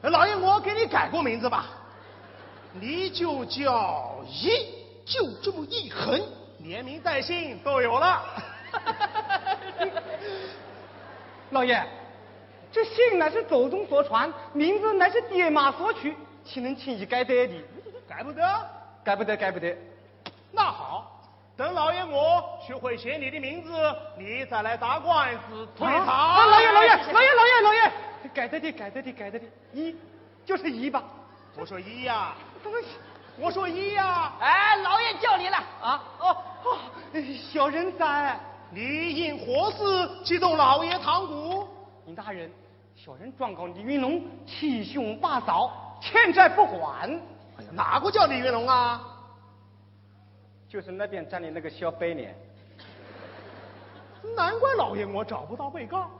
[0.00, 1.66] 老爷，我给你改过名字吧，
[2.80, 4.50] 你就叫一，
[5.04, 6.20] 就这么一横，
[6.58, 8.24] 连名带姓都有了。
[11.50, 11.86] 老爷，
[12.72, 17.54] 这姓乃是祖宗所传，名字乃是爹妈所取，岂能轻易改得的？
[18.08, 18.42] 改不得？
[19.04, 19.76] 改不得，改不得。
[20.50, 21.22] 那好，
[21.56, 23.70] 等老爷我学会写你的名字，
[24.18, 26.06] 你再来打官司退堂。
[26.06, 27.92] 啊老爷，老爷，老爷，老爷，老爷，
[28.34, 29.94] 改得的，改得的，改得的，一
[30.44, 31.04] 就是一吧。
[31.56, 32.34] 我说一呀、
[33.36, 35.56] 我说一呀、哎，老爷叫你了。
[35.82, 36.78] 啊，哦哦，
[37.52, 38.38] 小人在。
[38.70, 41.68] 你因何事激动老爷堂鼓？
[42.06, 42.50] 尹大人，
[42.96, 47.08] 小人状告李云龙欺兄霸嫂，欠债不还。
[47.56, 49.00] 哎呀，哪个叫李云龙啊？
[50.68, 52.36] 就是那边站的那个小白脸。
[54.36, 56.10] 难怪老爷我找不到被告，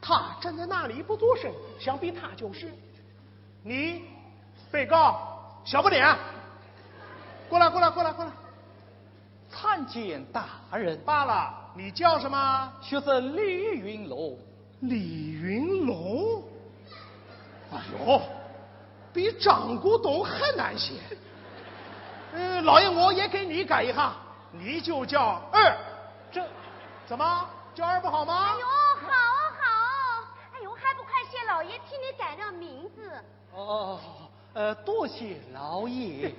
[0.00, 2.72] 他站在那里不作声，想必他就是。
[3.62, 4.02] 你，
[4.70, 5.33] 被告
[5.64, 6.16] 小不点，
[7.48, 8.30] 过来，过来，过来，过来。
[9.48, 12.72] 参见大人，罢了，你叫什么？
[12.82, 13.40] 学生李
[13.78, 14.38] 云龙。
[14.80, 16.42] 李云龙。
[17.72, 18.20] 哎呦，
[19.12, 20.94] 比张古董还难写。
[22.34, 24.12] 呃，老爷，我也给你改一下，
[24.52, 25.74] 你就叫二。
[26.30, 26.44] 这
[27.06, 28.48] 怎么叫二不好吗？
[28.50, 29.08] 哎呦，好
[29.62, 33.10] 好，哎呦，还不快谢老爷替你改了名字？
[33.54, 34.23] 哦哦哦，
[34.54, 36.32] 呃，多谢老爷。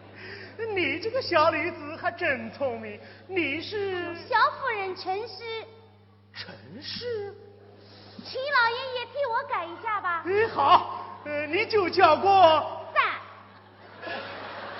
[0.74, 5.44] 你这个小女子还真聪明，你是小夫人陈氏，
[6.32, 7.34] 陈氏。
[8.24, 10.24] 请老爷也替我改一下吧。
[10.26, 13.20] 哎，好，呃，你就叫过赞。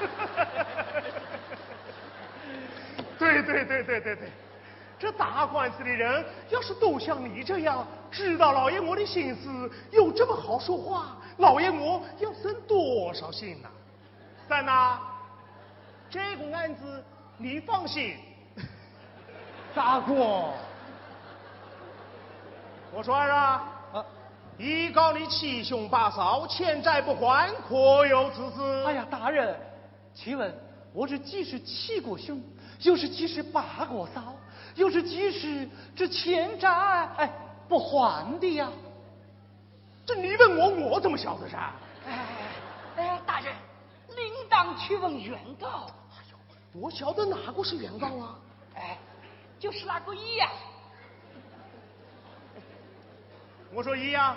[3.18, 4.30] 对对对对对对，
[4.98, 13.68] 这打官司的人要是都像你这样知道老爷我的心思，又这么好说话，老爷我要生多少心呐？
[14.48, 14.98] 三呐，
[16.10, 17.04] 这个案子
[17.36, 18.16] 你放心。
[19.74, 20.52] 大哥，
[22.92, 24.04] 我说二啊，啊，
[24.56, 28.84] 一告你七兄八嫂欠债不还，可有此事？
[28.86, 29.54] 哎呀，大人，
[30.14, 30.52] 请问
[30.92, 32.42] 我这既是七国兄，
[32.80, 34.34] 又是既是八国嫂，
[34.74, 36.68] 又是既是这欠债
[37.16, 37.30] 哎
[37.68, 38.68] 不还的呀？
[40.08, 41.70] 这你问我，我怎么晓得噻？
[42.06, 42.26] 哎
[42.96, 43.54] 哎，大人，
[44.16, 45.86] 应当去问原告。
[46.10, 48.38] 哎呦我晓得哪个是原告啊？
[48.74, 48.96] 哎，
[49.58, 50.48] 就是那个一呀、
[53.70, 54.34] 我说一呀，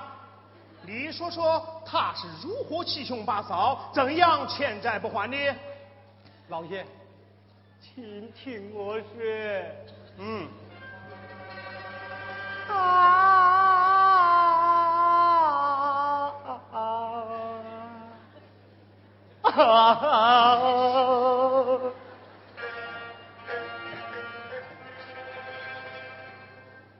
[0.85, 5.55] 你说说他是如何欺兄八嫂，怎样欠债不还的？
[6.49, 6.85] 老爷，
[7.79, 9.05] 请听我说。
[10.17, 10.49] 嗯，
[12.67, 13.60] 啊！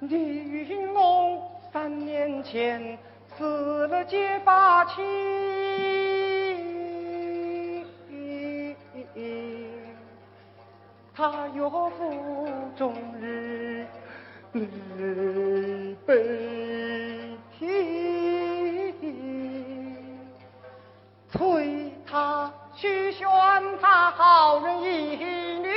[0.01, 1.41] 李云龙
[1.71, 2.97] 三年前
[3.37, 5.01] 死了结发妻，
[11.15, 13.85] 他岳父终日
[14.53, 17.67] 泪悲啼，
[22.11, 23.25] 他去选
[23.81, 24.89] 他好人一
[25.59, 25.69] 女。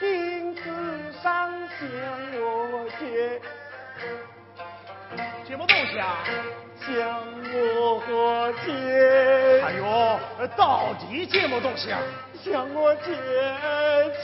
[0.00, 1.86] 听此上向
[2.40, 3.40] 我借，
[5.46, 6.24] 借么东西啊？
[6.80, 6.96] 向
[8.10, 8.72] 我借，
[9.62, 9.84] 哎呦，
[10.38, 12.00] 呃到底借么东西啊？
[12.42, 13.12] 向我借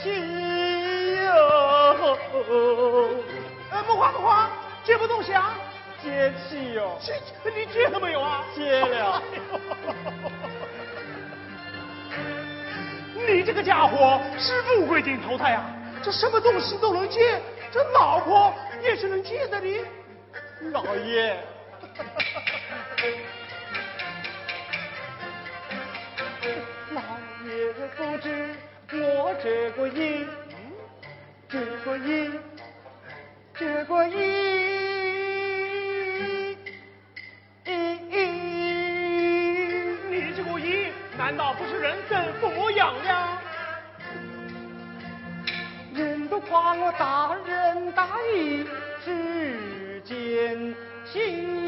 [0.03, 0.09] 气
[1.23, 1.31] 哟，
[3.71, 4.49] 哎，不慌不花，
[4.85, 5.55] 借么东西啊？
[6.03, 7.13] 借气哟，借
[7.49, 8.43] 你接了没有啊？
[8.53, 9.23] 接了。
[13.27, 15.65] 你这个家伙是乌龟精投胎啊！
[16.03, 19.83] 这什么东西都能借，这老婆也是能借的你。
[20.71, 21.35] 老爷，
[26.91, 27.01] 老
[27.47, 28.55] 爷不知
[28.91, 30.27] 我这个意，
[31.49, 32.29] 这个意，
[33.55, 34.74] 这个意，
[41.35, 43.37] 难道不是人生不养呀？
[45.93, 48.65] 人都夸我大仁大义，
[49.03, 50.73] 世间
[51.03, 51.64] 情，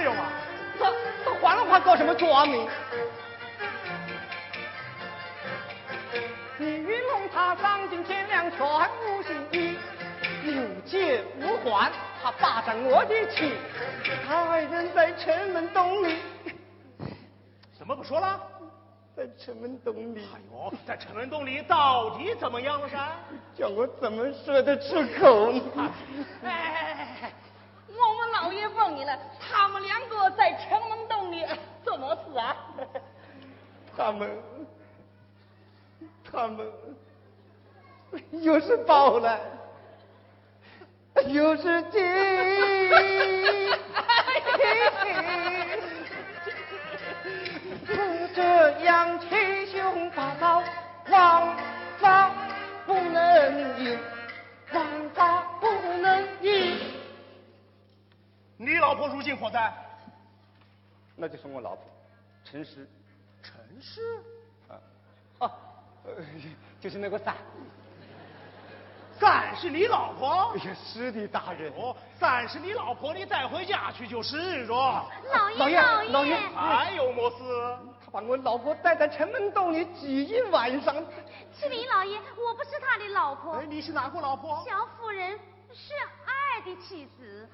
[0.00, 0.32] 没有啊？
[0.78, 0.90] 他
[1.22, 2.66] 他还了还搞什么抓名？
[6.58, 9.76] 李云龙他丧尽天良，全无心意，
[10.46, 11.92] 有借无还，
[12.22, 13.52] 他霸占我的妻，
[14.26, 16.16] 爱人在城门洞里，
[17.78, 18.40] 怎么不说了？
[19.14, 22.98] 在城门洞里，哎呦，在城门洞里到底怎么样了噻？
[23.54, 25.92] 叫我怎么说得出口呢？
[26.42, 26.99] 哎哎哎哎，
[28.52, 31.46] 我问你了，他们两个在城门洞里
[31.84, 32.56] 做么事啊？
[33.96, 34.28] 他们，
[36.30, 36.66] 他们
[38.32, 39.38] 又是宝来，
[41.28, 42.00] 又是金。
[47.86, 47.94] 不
[48.34, 50.62] 这样七兄八嫂，
[51.08, 51.56] 王
[51.98, 52.30] 法
[52.86, 53.98] 不能赢，
[54.72, 56.99] 王法不能赢。
[58.62, 59.72] 你老婆如今何在？
[61.16, 61.82] 那就是我老婆
[62.44, 62.86] 陈氏。
[63.42, 64.22] 陈氏。
[65.38, 65.50] 啊，
[66.04, 66.12] 呃，
[66.78, 67.36] 就是那个伞。
[69.18, 70.52] 伞是你老婆？
[70.54, 71.72] 哎呀，是的，大人。
[71.74, 74.74] 哦，伞是你老婆，你带回家去就是着。
[74.74, 77.36] 老老爷老老爷还有么事？
[78.04, 80.94] 他把我老婆带在城门洞里挤一晚上。
[81.50, 84.62] 启禀老爷，我不是他的老婆哎，，你是哪个老婆？
[84.68, 85.38] 小夫人
[85.72, 85.94] 是
[86.26, 87.48] 二的妻子。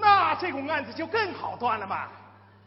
[0.00, 2.08] 那这个案子就更好断了嘛。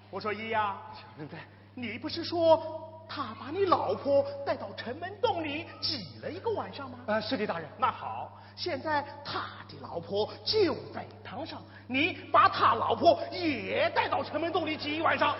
[0.09, 1.38] 我说姨呀，小人在
[1.73, 6.99] 你不是说他把你老婆带到城门洞里挤了一个晚上吗？
[7.07, 7.67] 呃，是的，大人。
[7.78, 15.36] 那好，现在他的老婆就在堂上，你把他老婆也带到城门洞里挤一晚上。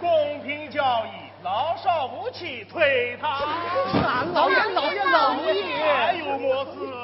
[0.00, 1.10] 公平交易，
[1.42, 3.40] 老少不欺，推他。
[4.32, 7.03] 老爷，老爷，老爷，还有么事？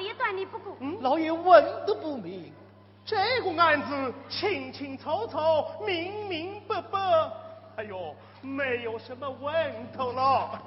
[0.00, 2.50] 老爷断理不顾，老爷问都不明，
[3.04, 5.36] 这个案子清清楚楚、
[5.84, 6.98] 明明白白，
[7.76, 9.52] 哎呦，没有什么问
[9.94, 10.58] 头了。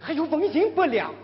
[0.00, 1.14] 还有文银不良。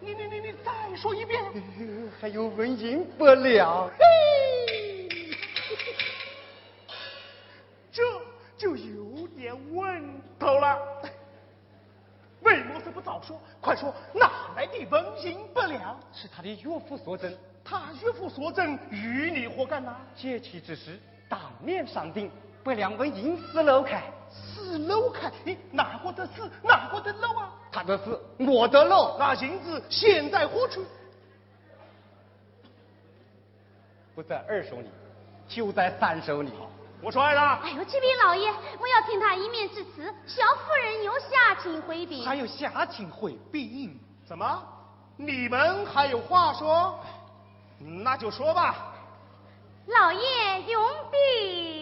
[0.00, 1.42] 你你你你再说一遍。
[2.20, 3.88] 还有文银不良。
[7.90, 8.02] 这
[8.58, 10.78] 就有点问头了。
[12.50, 13.40] 为么事不早说？
[13.60, 15.96] 快说哪来的文银不良？
[16.12, 17.32] 是他的岳父所赠，
[17.64, 19.96] 他岳父所赠与你何干呐？
[20.16, 20.98] 借妻之时
[21.28, 22.28] 当面商定，
[22.64, 27.54] 不良文银私楼开，私楼开，你哪个的私，哪个的楼啊？
[27.70, 29.16] 他的私，我的漏。
[29.16, 30.84] 那银子现在何处？
[34.12, 34.88] 不在二手里，
[35.48, 36.50] 就在三手里。
[37.02, 42.24] 我说二郎，哎呦，启禀老爷，我要听他一面之词，小夫人有下情回禀。
[42.24, 43.98] 还有下情回禀。
[44.26, 44.62] 怎么？
[45.16, 46.98] 你们还有话说？
[47.78, 48.92] 那就说吧。
[49.86, 51.79] 老爷永禀。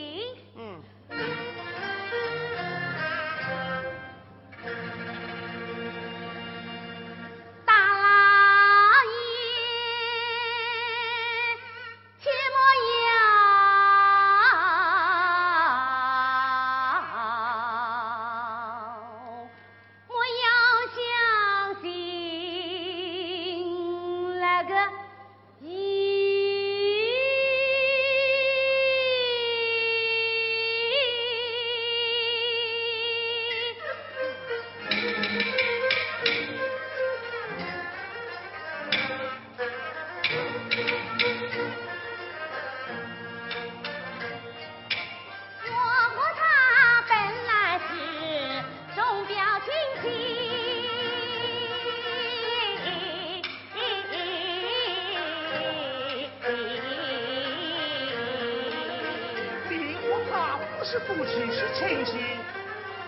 [61.79, 62.19] 亲戚。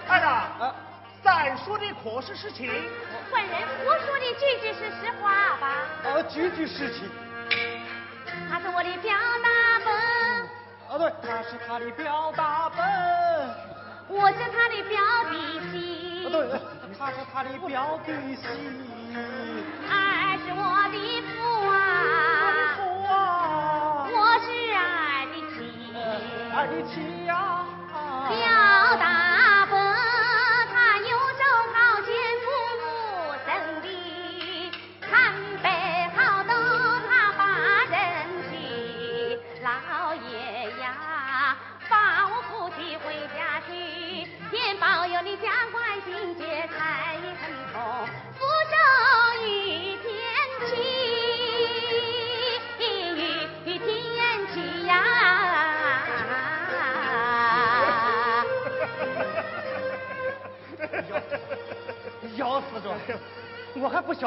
[0.09, 0.75] 二郎，啊
[1.23, 2.71] 咱说的可是实情。
[3.31, 3.53] 官人，
[3.85, 5.87] 我说的句句是实话吧？
[6.05, 7.11] 呃，句句实情。
[8.49, 9.13] 他是我的表
[9.43, 9.49] 大
[9.85, 9.93] 本，
[10.89, 12.81] 啊，对，他是他的表大本，
[14.09, 14.99] 我是他的表
[15.31, 15.37] 弟
[15.71, 16.27] 媳。
[16.27, 16.39] 啊，对，
[16.99, 18.43] 他是他的表弟媳。
[19.89, 21.29] 二是我的父
[21.69, 21.71] 啊，
[22.77, 24.81] 父啊，我是二
[25.27, 25.59] 的妻。
[26.53, 26.93] 二的妻
[27.27, 27.50] 呀，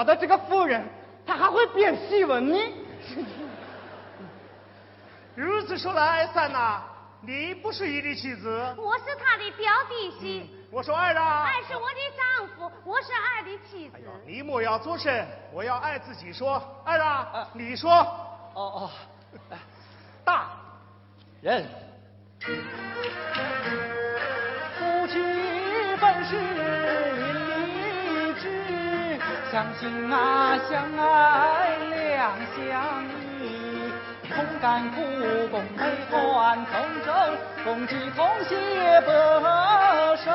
[0.03, 0.85] 我还不晓得这个妇人，
[1.25, 2.57] 她还会变戏文呢。
[5.33, 6.81] 如此说来，三呐，
[7.21, 8.75] 你不是你的妻子。
[8.77, 14.01] 我是他的表弟媳，我说二郎，二是我的丈夫，我是二的妻子哎。
[14.01, 16.61] 呦，你莫要作声，我要爱自己说。
[16.83, 17.89] 二郎，啊你说。
[18.55, 18.91] 哦哦，
[20.23, 20.51] 大
[21.41, 21.67] 人，
[24.77, 25.17] 夫妻
[25.99, 27.32] 本是一
[29.53, 33.05] 致，相亲啊相爱两相
[33.39, 33.93] 依，
[34.27, 34.99] 同甘苦
[35.51, 36.73] 共悲欢，同
[37.05, 37.13] 舟
[37.63, 38.57] 共济同谐
[39.01, 39.11] 不
[40.17, 40.33] 生，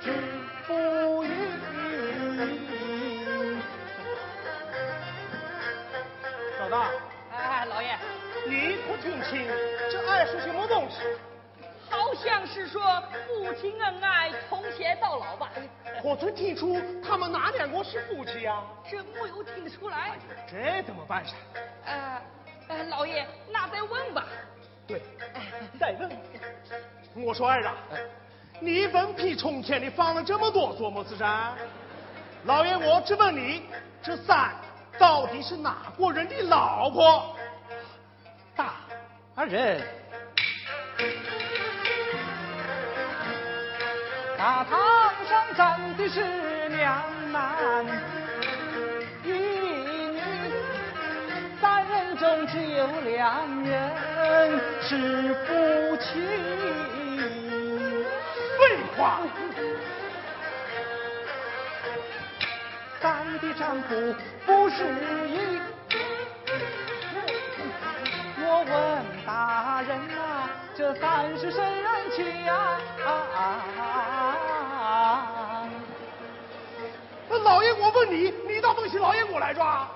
[0.00, 0.12] 志
[0.68, 1.26] 不渝。
[6.60, 6.86] 老大，
[7.36, 7.98] 哎，老爷，
[8.46, 9.44] 你不听清，
[9.90, 10.98] 这爱是什么东西？
[11.92, 12.80] 好像是说
[13.26, 15.50] 夫妻恩爱，从前到老吧？
[16.02, 18.62] 我曾听出他们哪两个是夫妻呀？
[18.90, 20.12] 这没有听得出来。
[20.50, 21.34] 这怎么办噻？
[21.84, 22.22] 呃，
[22.68, 24.24] 呃，老爷，那再问吧。
[24.86, 25.02] 对，
[25.78, 26.10] 再问。
[27.14, 27.74] 我说儿啊，
[28.58, 31.52] 你分批从前你放了这么多，做么子噻？
[32.44, 33.64] 老爷，我只问你，
[34.02, 34.52] 这三
[34.98, 37.36] 到底是哪国人的老婆？
[38.56, 39.86] 大人，
[44.42, 44.76] 大堂
[45.28, 46.20] 上站的是
[46.70, 47.86] 两男
[49.22, 50.20] 一女，
[51.60, 56.26] 三人中只有两人是夫妻。
[58.58, 59.20] 废话，
[63.00, 63.94] 三的丈夫
[64.44, 64.82] 不是
[65.28, 65.60] 一。
[68.44, 69.01] 我问
[69.32, 72.78] 大人呐、这三十谁人妻呀？
[77.30, 79.88] 老爷，我问你，你倒东西老爷我来抓？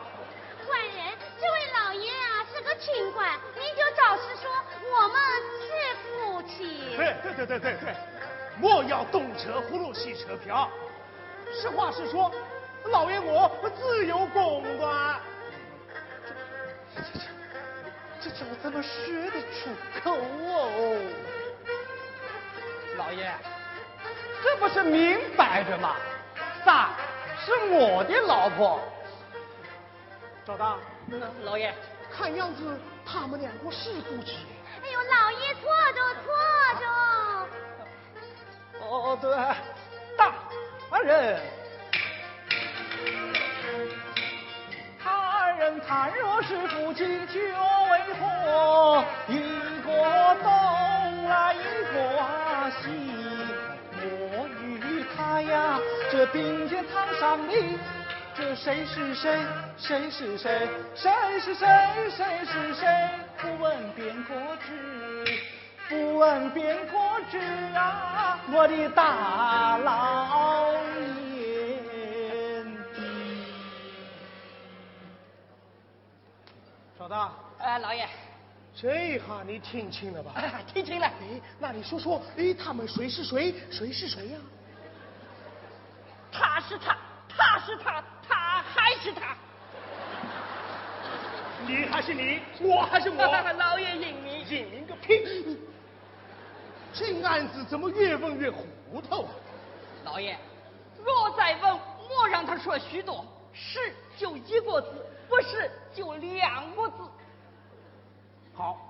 [0.66, 0.96] 官人，
[1.38, 4.50] 这位老爷啊是个清官，您就照实说，
[4.90, 5.20] 我们
[5.60, 5.68] 是
[6.00, 6.96] 夫妻。
[6.96, 7.94] 对对对对对对，
[8.58, 10.66] 莫要东扯葫芦西扯瓢。
[11.52, 12.32] 实话实说，
[12.86, 15.20] 老爷我自有公断。
[18.76, 19.70] 么说得出
[20.04, 21.00] 口哦？
[22.98, 23.32] 老爷，
[24.42, 25.96] 这不是明摆着吗？
[26.62, 26.90] 三
[27.38, 28.78] 是我的老婆。
[30.44, 30.76] 赵大，
[31.42, 31.74] 老爷，
[32.12, 34.46] 看样子他们两个是夫妻。
[34.84, 35.62] 哎呦，老爷错
[35.94, 36.34] 着错
[36.80, 36.86] 着。
[38.84, 39.34] 哦对，
[40.18, 40.34] 大
[41.02, 41.40] 人，
[45.86, 47.54] 他若是夫妻，却为
[48.18, 49.38] 何一
[49.82, 49.88] 个
[50.42, 50.48] 东
[51.28, 51.56] 来一
[51.92, 51.96] 个
[52.80, 52.84] 西？
[54.00, 55.78] 我与他呀，
[56.10, 57.78] 这并肩堂上里，
[58.34, 59.38] 这谁是谁，
[59.76, 61.66] 谁是谁，谁是谁，
[62.10, 62.86] 谁是谁？
[63.38, 64.34] 不问便可
[64.66, 65.24] 知。
[65.88, 66.98] 不问便可
[67.30, 67.38] 知
[67.76, 70.72] 啊，我的大老
[77.06, 78.04] 赵大，呃，老爷，
[78.74, 80.32] 这一下你听清了吧？
[80.74, 81.06] 听清了。
[81.06, 84.38] 哎，那你说说，哎，他们谁是谁，谁是谁呀、
[86.32, 86.96] 他是他，
[87.28, 89.36] 他是他，他还是他。
[91.68, 93.16] 你还是你，我还是我，
[93.56, 94.36] 老爷英明。
[94.48, 95.58] 英明个屁！
[96.92, 99.28] 这案子怎么越问越糊涂啊？
[100.04, 100.36] 老爷，
[101.04, 101.78] 若再问，
[102.08, 106.96] 莫让他说许多，是就一个字，不是就两个字。
[108.54, 108.88] 好，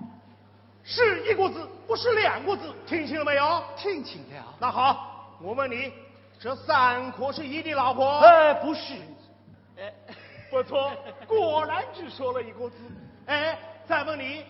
[0.83, 3.63] 是一个字，不是两个字，听清了没有？
[3.75, 4.55] 听清了？
[4.59, 5.91] 那好，我问你，
[6.39, 8.19] 这三可是你的老婆？
[8.19, 8.93] 呃，不是，
[9.77, 9.93] 哎，
[10.49, 10.91] 不错，
[11.27, 12.75] 果然只说了一个字。
[13.25, 14.45] 哎，再问你，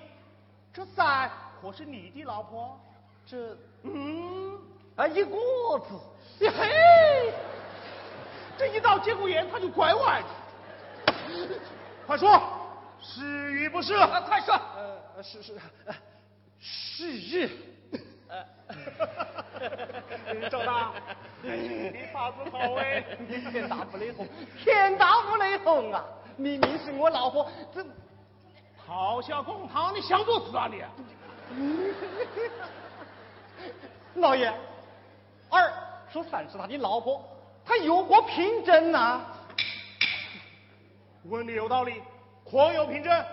[0.72, 1.32] 这三
[1.62, 2.80] 可是你的老婆？
[3.26, 4.60] 这嗯，
[4.96, 5.32] 啊一个
[5.80, 6.48] 字。
[6.48, 7.34] 嘿，
[8.56, 10.24] 这一到节骨眼他就拐弯。
[12.08, 12.42] 快说，
[13.02, 13.94] 是与不是？
[13.94, 14.56] 啊，快说。
[14.56, 15.54] 呃，是是，
[15.86, 15.94] 呃
[16.60, 17.50] 是。
[20.50, 20.92] 赵大，
[21.42, 23.04] 你法子好哎！
[23.52, 24.28] 天大不雷轰，
[24.58, 26.04] 天大不雷轰啊！
[26.38, 27.86] 明明是我老婆，这
[28.88, 30.82] 咆哮公堂，你想作死啊你？
[34.16, 34.54] 老爷，
[35.50, 35.72] 二
[36.12, 37.24] 说三是他的老婆，
[37.66, 39.22] 他有过凭证呐、
[41.30, 42.02] 问的有道理，
[42.50, 43.26] 可有凭证？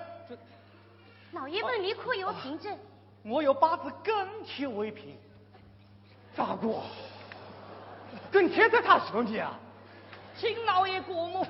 [1.32, 2.76] 老爷问你可有凭证？
[3.24, 5.16] 我有八字跟帖为凭。
[6.36, 6.82] 大哥，
[8.30, 9.58] 跟帖在他手里啊？
[10.36, 11.46] 请老爷过目。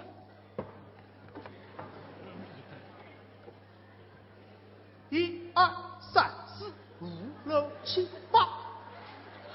[5.08, 5.70] 一二
[6.00, 7.08] 三四五
[7.44, 8.48] 六七八，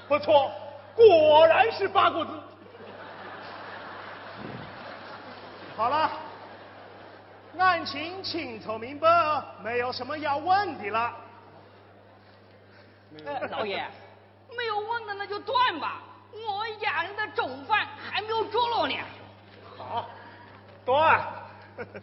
[0.08, 0.50] 不错，
[0.96, 2.32] 果然是八个字。
[5.76, 6.10] 好了，
[7.58, 9.08] 案情清楚明白，
[9.62, 11.16] 没有什么要问的了。
[13.26, 13.84] 呃老爷，
[14.56, 16.00] 没有问的那就断吧，
[16.32, 18.96] 我家人的重犯还没有着落呢。
[19.76, 20.08] 好，
[20.84, 21.20] 断。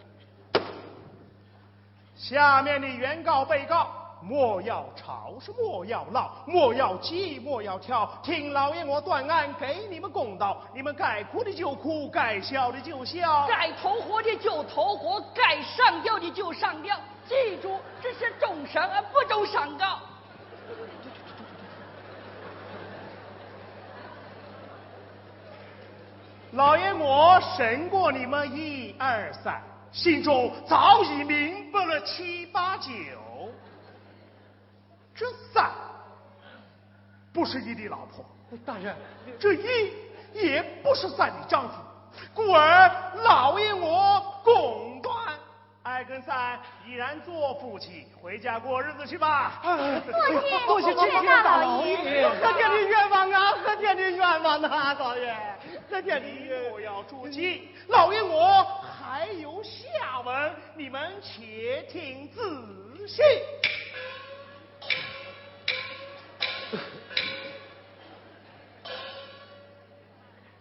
[2.15, 8.05] 下面的原告、被告，莫要吵，是莫要闹，莫要急，莫要跳。
[8.21, 10.61] 听老爷我断案，给你们公道。
[10.75, 13.47] 你们该哭的就哭，该笑的就笑。
[13.47, 16.97] 该投火的就投火，该上吊的就上吊。
[17.25, 19.99] 记住，这是终上俺不重上告。
[26.51, 29.61] 老爷我审过你们一二三，
[29.91, 32.91] 心中早已明白了七八九。
[35.17, 35.71] 这三
[37.33, 38.23] 不是你的老婆，
[38.63, 38.95] 大人，
[39.39, 39.91] 这一
[40.31, 41.73] 也不是三的丈夫，
[42.35, 42.87] 故而
[43.23, 45.15] 老爷我公断，
[45.81, 49.59] 二跟三依然做夫妻，回家过日子去吧。
[50.67, 55.35] 多谢多谢大老爷，何天的冤枉啊，何天的冤枉啊，老爷，
[55.89, 63.23] 何天的愿我要注记，老爷我还有下文，你们且听仔细。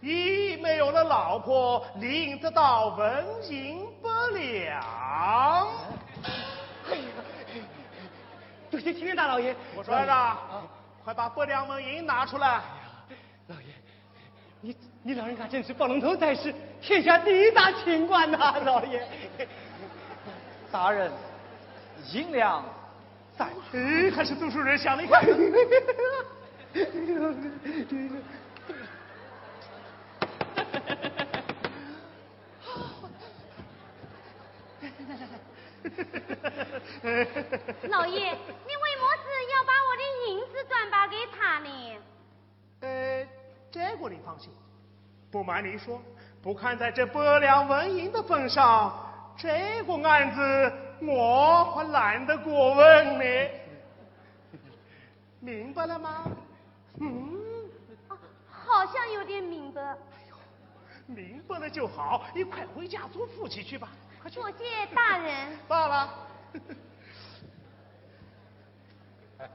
[0.07, 5.69] 一没有了老婆，领得到文银百两。
[8.71, 9.57] 多谢青云大老爷。
[9.75, 10.37] 我说的，
[11.03, 12.49] 快把百两纹银拿出来。
[12.49, 12.63] 哎
[13.49, 13.67] 老爷，
[14.61, 19.05] 你你老人家真是宝龙头才是天下第一大清官呐，老爷。
[20.71, 21.11] 大人，
[22.13, 22.65] 银两
[23.37, 23.47] 在。
[23.73, 25.21] 哎，还是读书人想的快。
[37.89, 39.23] 老爷，你为么子
[39.55, 41.69] 要把我的银子转把给他呢？
[42.81, 43.25] 呃，
[43.71, 44.51] 这个你放心，
[45.31, 46.03] 不瞒你说，
[46.43, 48.93] 不看在这百两纹银的份上，
[49.37, 53.25] 这个案子我还懒得过问呢。
[55.39, 56.25] 明白了吗？
[57.01, 57.71] 嗯，
[58.51, 59.81] 好像有点明白。
[59.83, 59.97] 哎
[60.29, 60.37] 呦
[61.07, 63.91] 明白了就好，你快回家做父亲去吧。
[64.27, 64.41] 快去。
[64.41, 65.57] 多谢大人。
[65.69, 66.27] 罢了。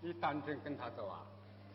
[0.00, 1.18] 你当真跟他走啊？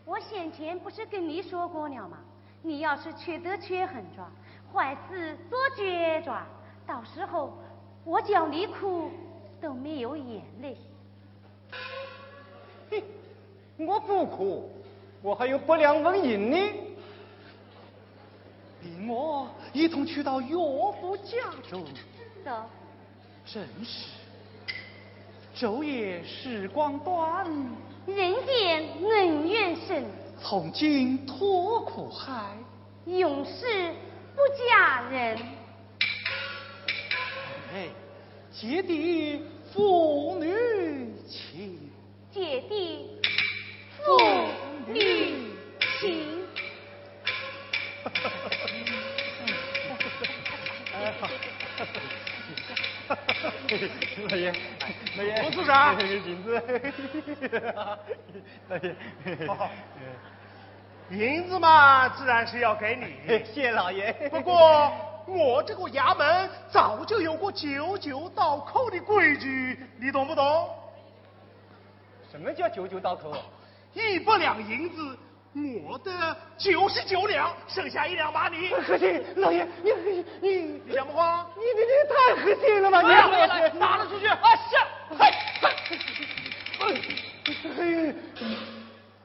[0.05, 2.19] 我先前不是跟你说过了吗？
[2.61, 4.31] 你要是缺德缺狠抓，
[4.71, 6.45] 坏事做绝抓，
[6.88, 7.57] 到时候
[8.05, 9.11] 我叫你哭
[9.59, 10.77] 都没有眼泪。
[12.89, 13.03] 嘿，
[13.77, 14.71] 我不哭，
[15.21, 16.57] 我还有不良文银呢。
[18.81, 21.38] 令我一同去到岳父家
[21.69, 21.84] 中。
[22.45, 22.51] 走。
[23.45, 24.07] 真是，
[25.53, 27.45] 昼夜时光短，
[28.05, 30.05] 人间恩怨深。
[30.41, 32.55] 从今脱苦海，
[33.05, 33.93] 永世
[34.34, 35.38] 不嫁人。
[37.74, 37.89] 哎，
[38.51, 39.41] 姐弟
[39.74, 41.89] 父女情，
[42.32, 43.12] 姐弟
[55.74, 56.30] 老爷，我做啥？
[56.30, 56.61] 银子，
[59.47, 59.69] 老
[61.09, 63.43] 爷， 银子嘛，自然是要给你。
[63.51, 64.13] 谢老爷。
[64.30, 64.91] 不过
[65.26, 70.69] 我这个衙门早就有过九九倒扣的规矩，你懂不懂？
[72.32, 73.34] 什么叫九九倒扣？
[73.93, 75.17] 一百两银子。
[75.86, 78.70] 我的九十九两，剩下一两把你。
[78.70, 79.91] 和气，老爷，你
[80.41, 80.49] 你
[80.84, 81.47] 你想不慌？
[81.56, 83.01] 你你你太可心了吧！
[83.01, 84.26] 你来拿了出去。
[84.26, 84.76] 啊是，
[85.16, 85.32] 嘿，
[87.76, 88.16] 嘿，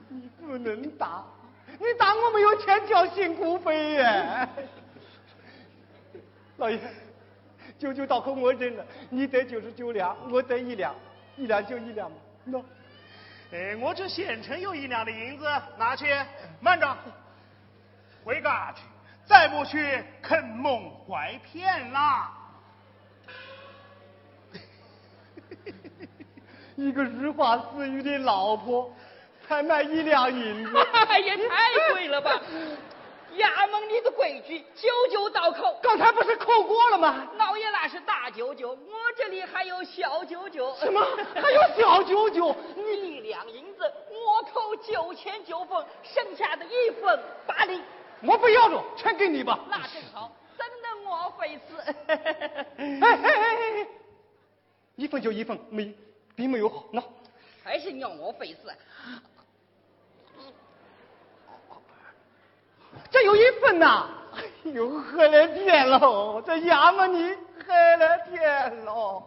[0.08, 1.24] 你不能打，
[1.78, 4.48] 你打我没有钱交辛苦费耶。
[6.58, 6.78] 老爷，
[7.78, 10.94] 九九倒和我认了，你得九十九两，我得一两，
[11.36, 12.16] 一两就一两嘛，
[12.50, 12.62] 喏。
[13.50, 15.46] 哎，我这县城有一两的银子，
[15.78, 16.14] 拿去。
[16.60, 16.96] 慢着，
[18.24, 18.82] 回家去，
[19.24, 22.32] 再不去坑蒙拐骗啦！
[26.76, 28.92] 一个如花似玉的老婆，
[29.46, 30.72] 才卖一两银子，
[31.24, 32.30] 也太贵了吧！
[33.36, 35.78] 衙门里的规矩，九九到扣。
[35.82, 37.28] 刚才不是扣过了吗？
[37.36, 40.74] 老爷那是大九九，我这里还有小九九。
[40.76, 41.00] 什么？
[41.34, 42.54] 还有小九九？
[42.76, 47.80] 你一两银子，我扣九千九分，剩下的一分八厘。
[48.22, 49.58] 我不要了，全给你吧。
[49.68, 51.94] 那正好，省得我费事。
[52.08, 53.86] 哎哎哎哎！
[54.96, 55.94] 一分就一分，没
[56.34, 57.02] 并没有好，那。
[57.62, 58.74] 还是让我费事。
[63.10, 64.08] 这有一份呐！
[64.36, 66.42] 哎呦，喝了天喽！
[66.44, 67.36] 这衙门里
[67.66, 69.22] 喝了天喽！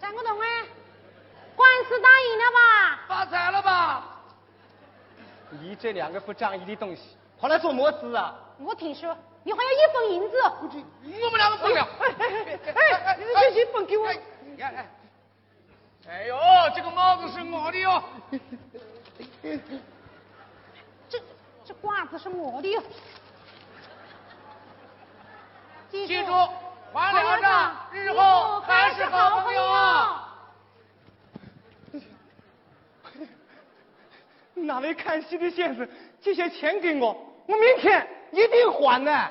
[0.00, 0.46] 张国栋啊，
[1.54, 3.00] 官司打赢了吧？
[3.06, 4.22] 发财了吧？
[5.50, 8.34] 你这两个不仗义的东西，跑来做么子啊？
[8.58, 10.36] 我听说你还有一份银子。
[11.22, 11.88] 我们两个分了。
[12.00, 12.26] 哎
[12.66, 13.16] 哎哎！
[13.18, 14.12] 你这一份给我，
[14.56, 14.86] 呀哎，
[16.08, 16.36] 哎呦，
[16.74, 18.02] 这个帽子是我的哟。
[21.64, 22.82] 这这褂子是我的哟。
[25.90, 26.32] 记住，
[26.92, 29.62] 还两账，日后还是好朋友。
[34.54, 35.88] 哪位看戏的先生，
[36.20, 37.12] 借些钱给我，
[37.46, 39.30] 我明天一定还呢。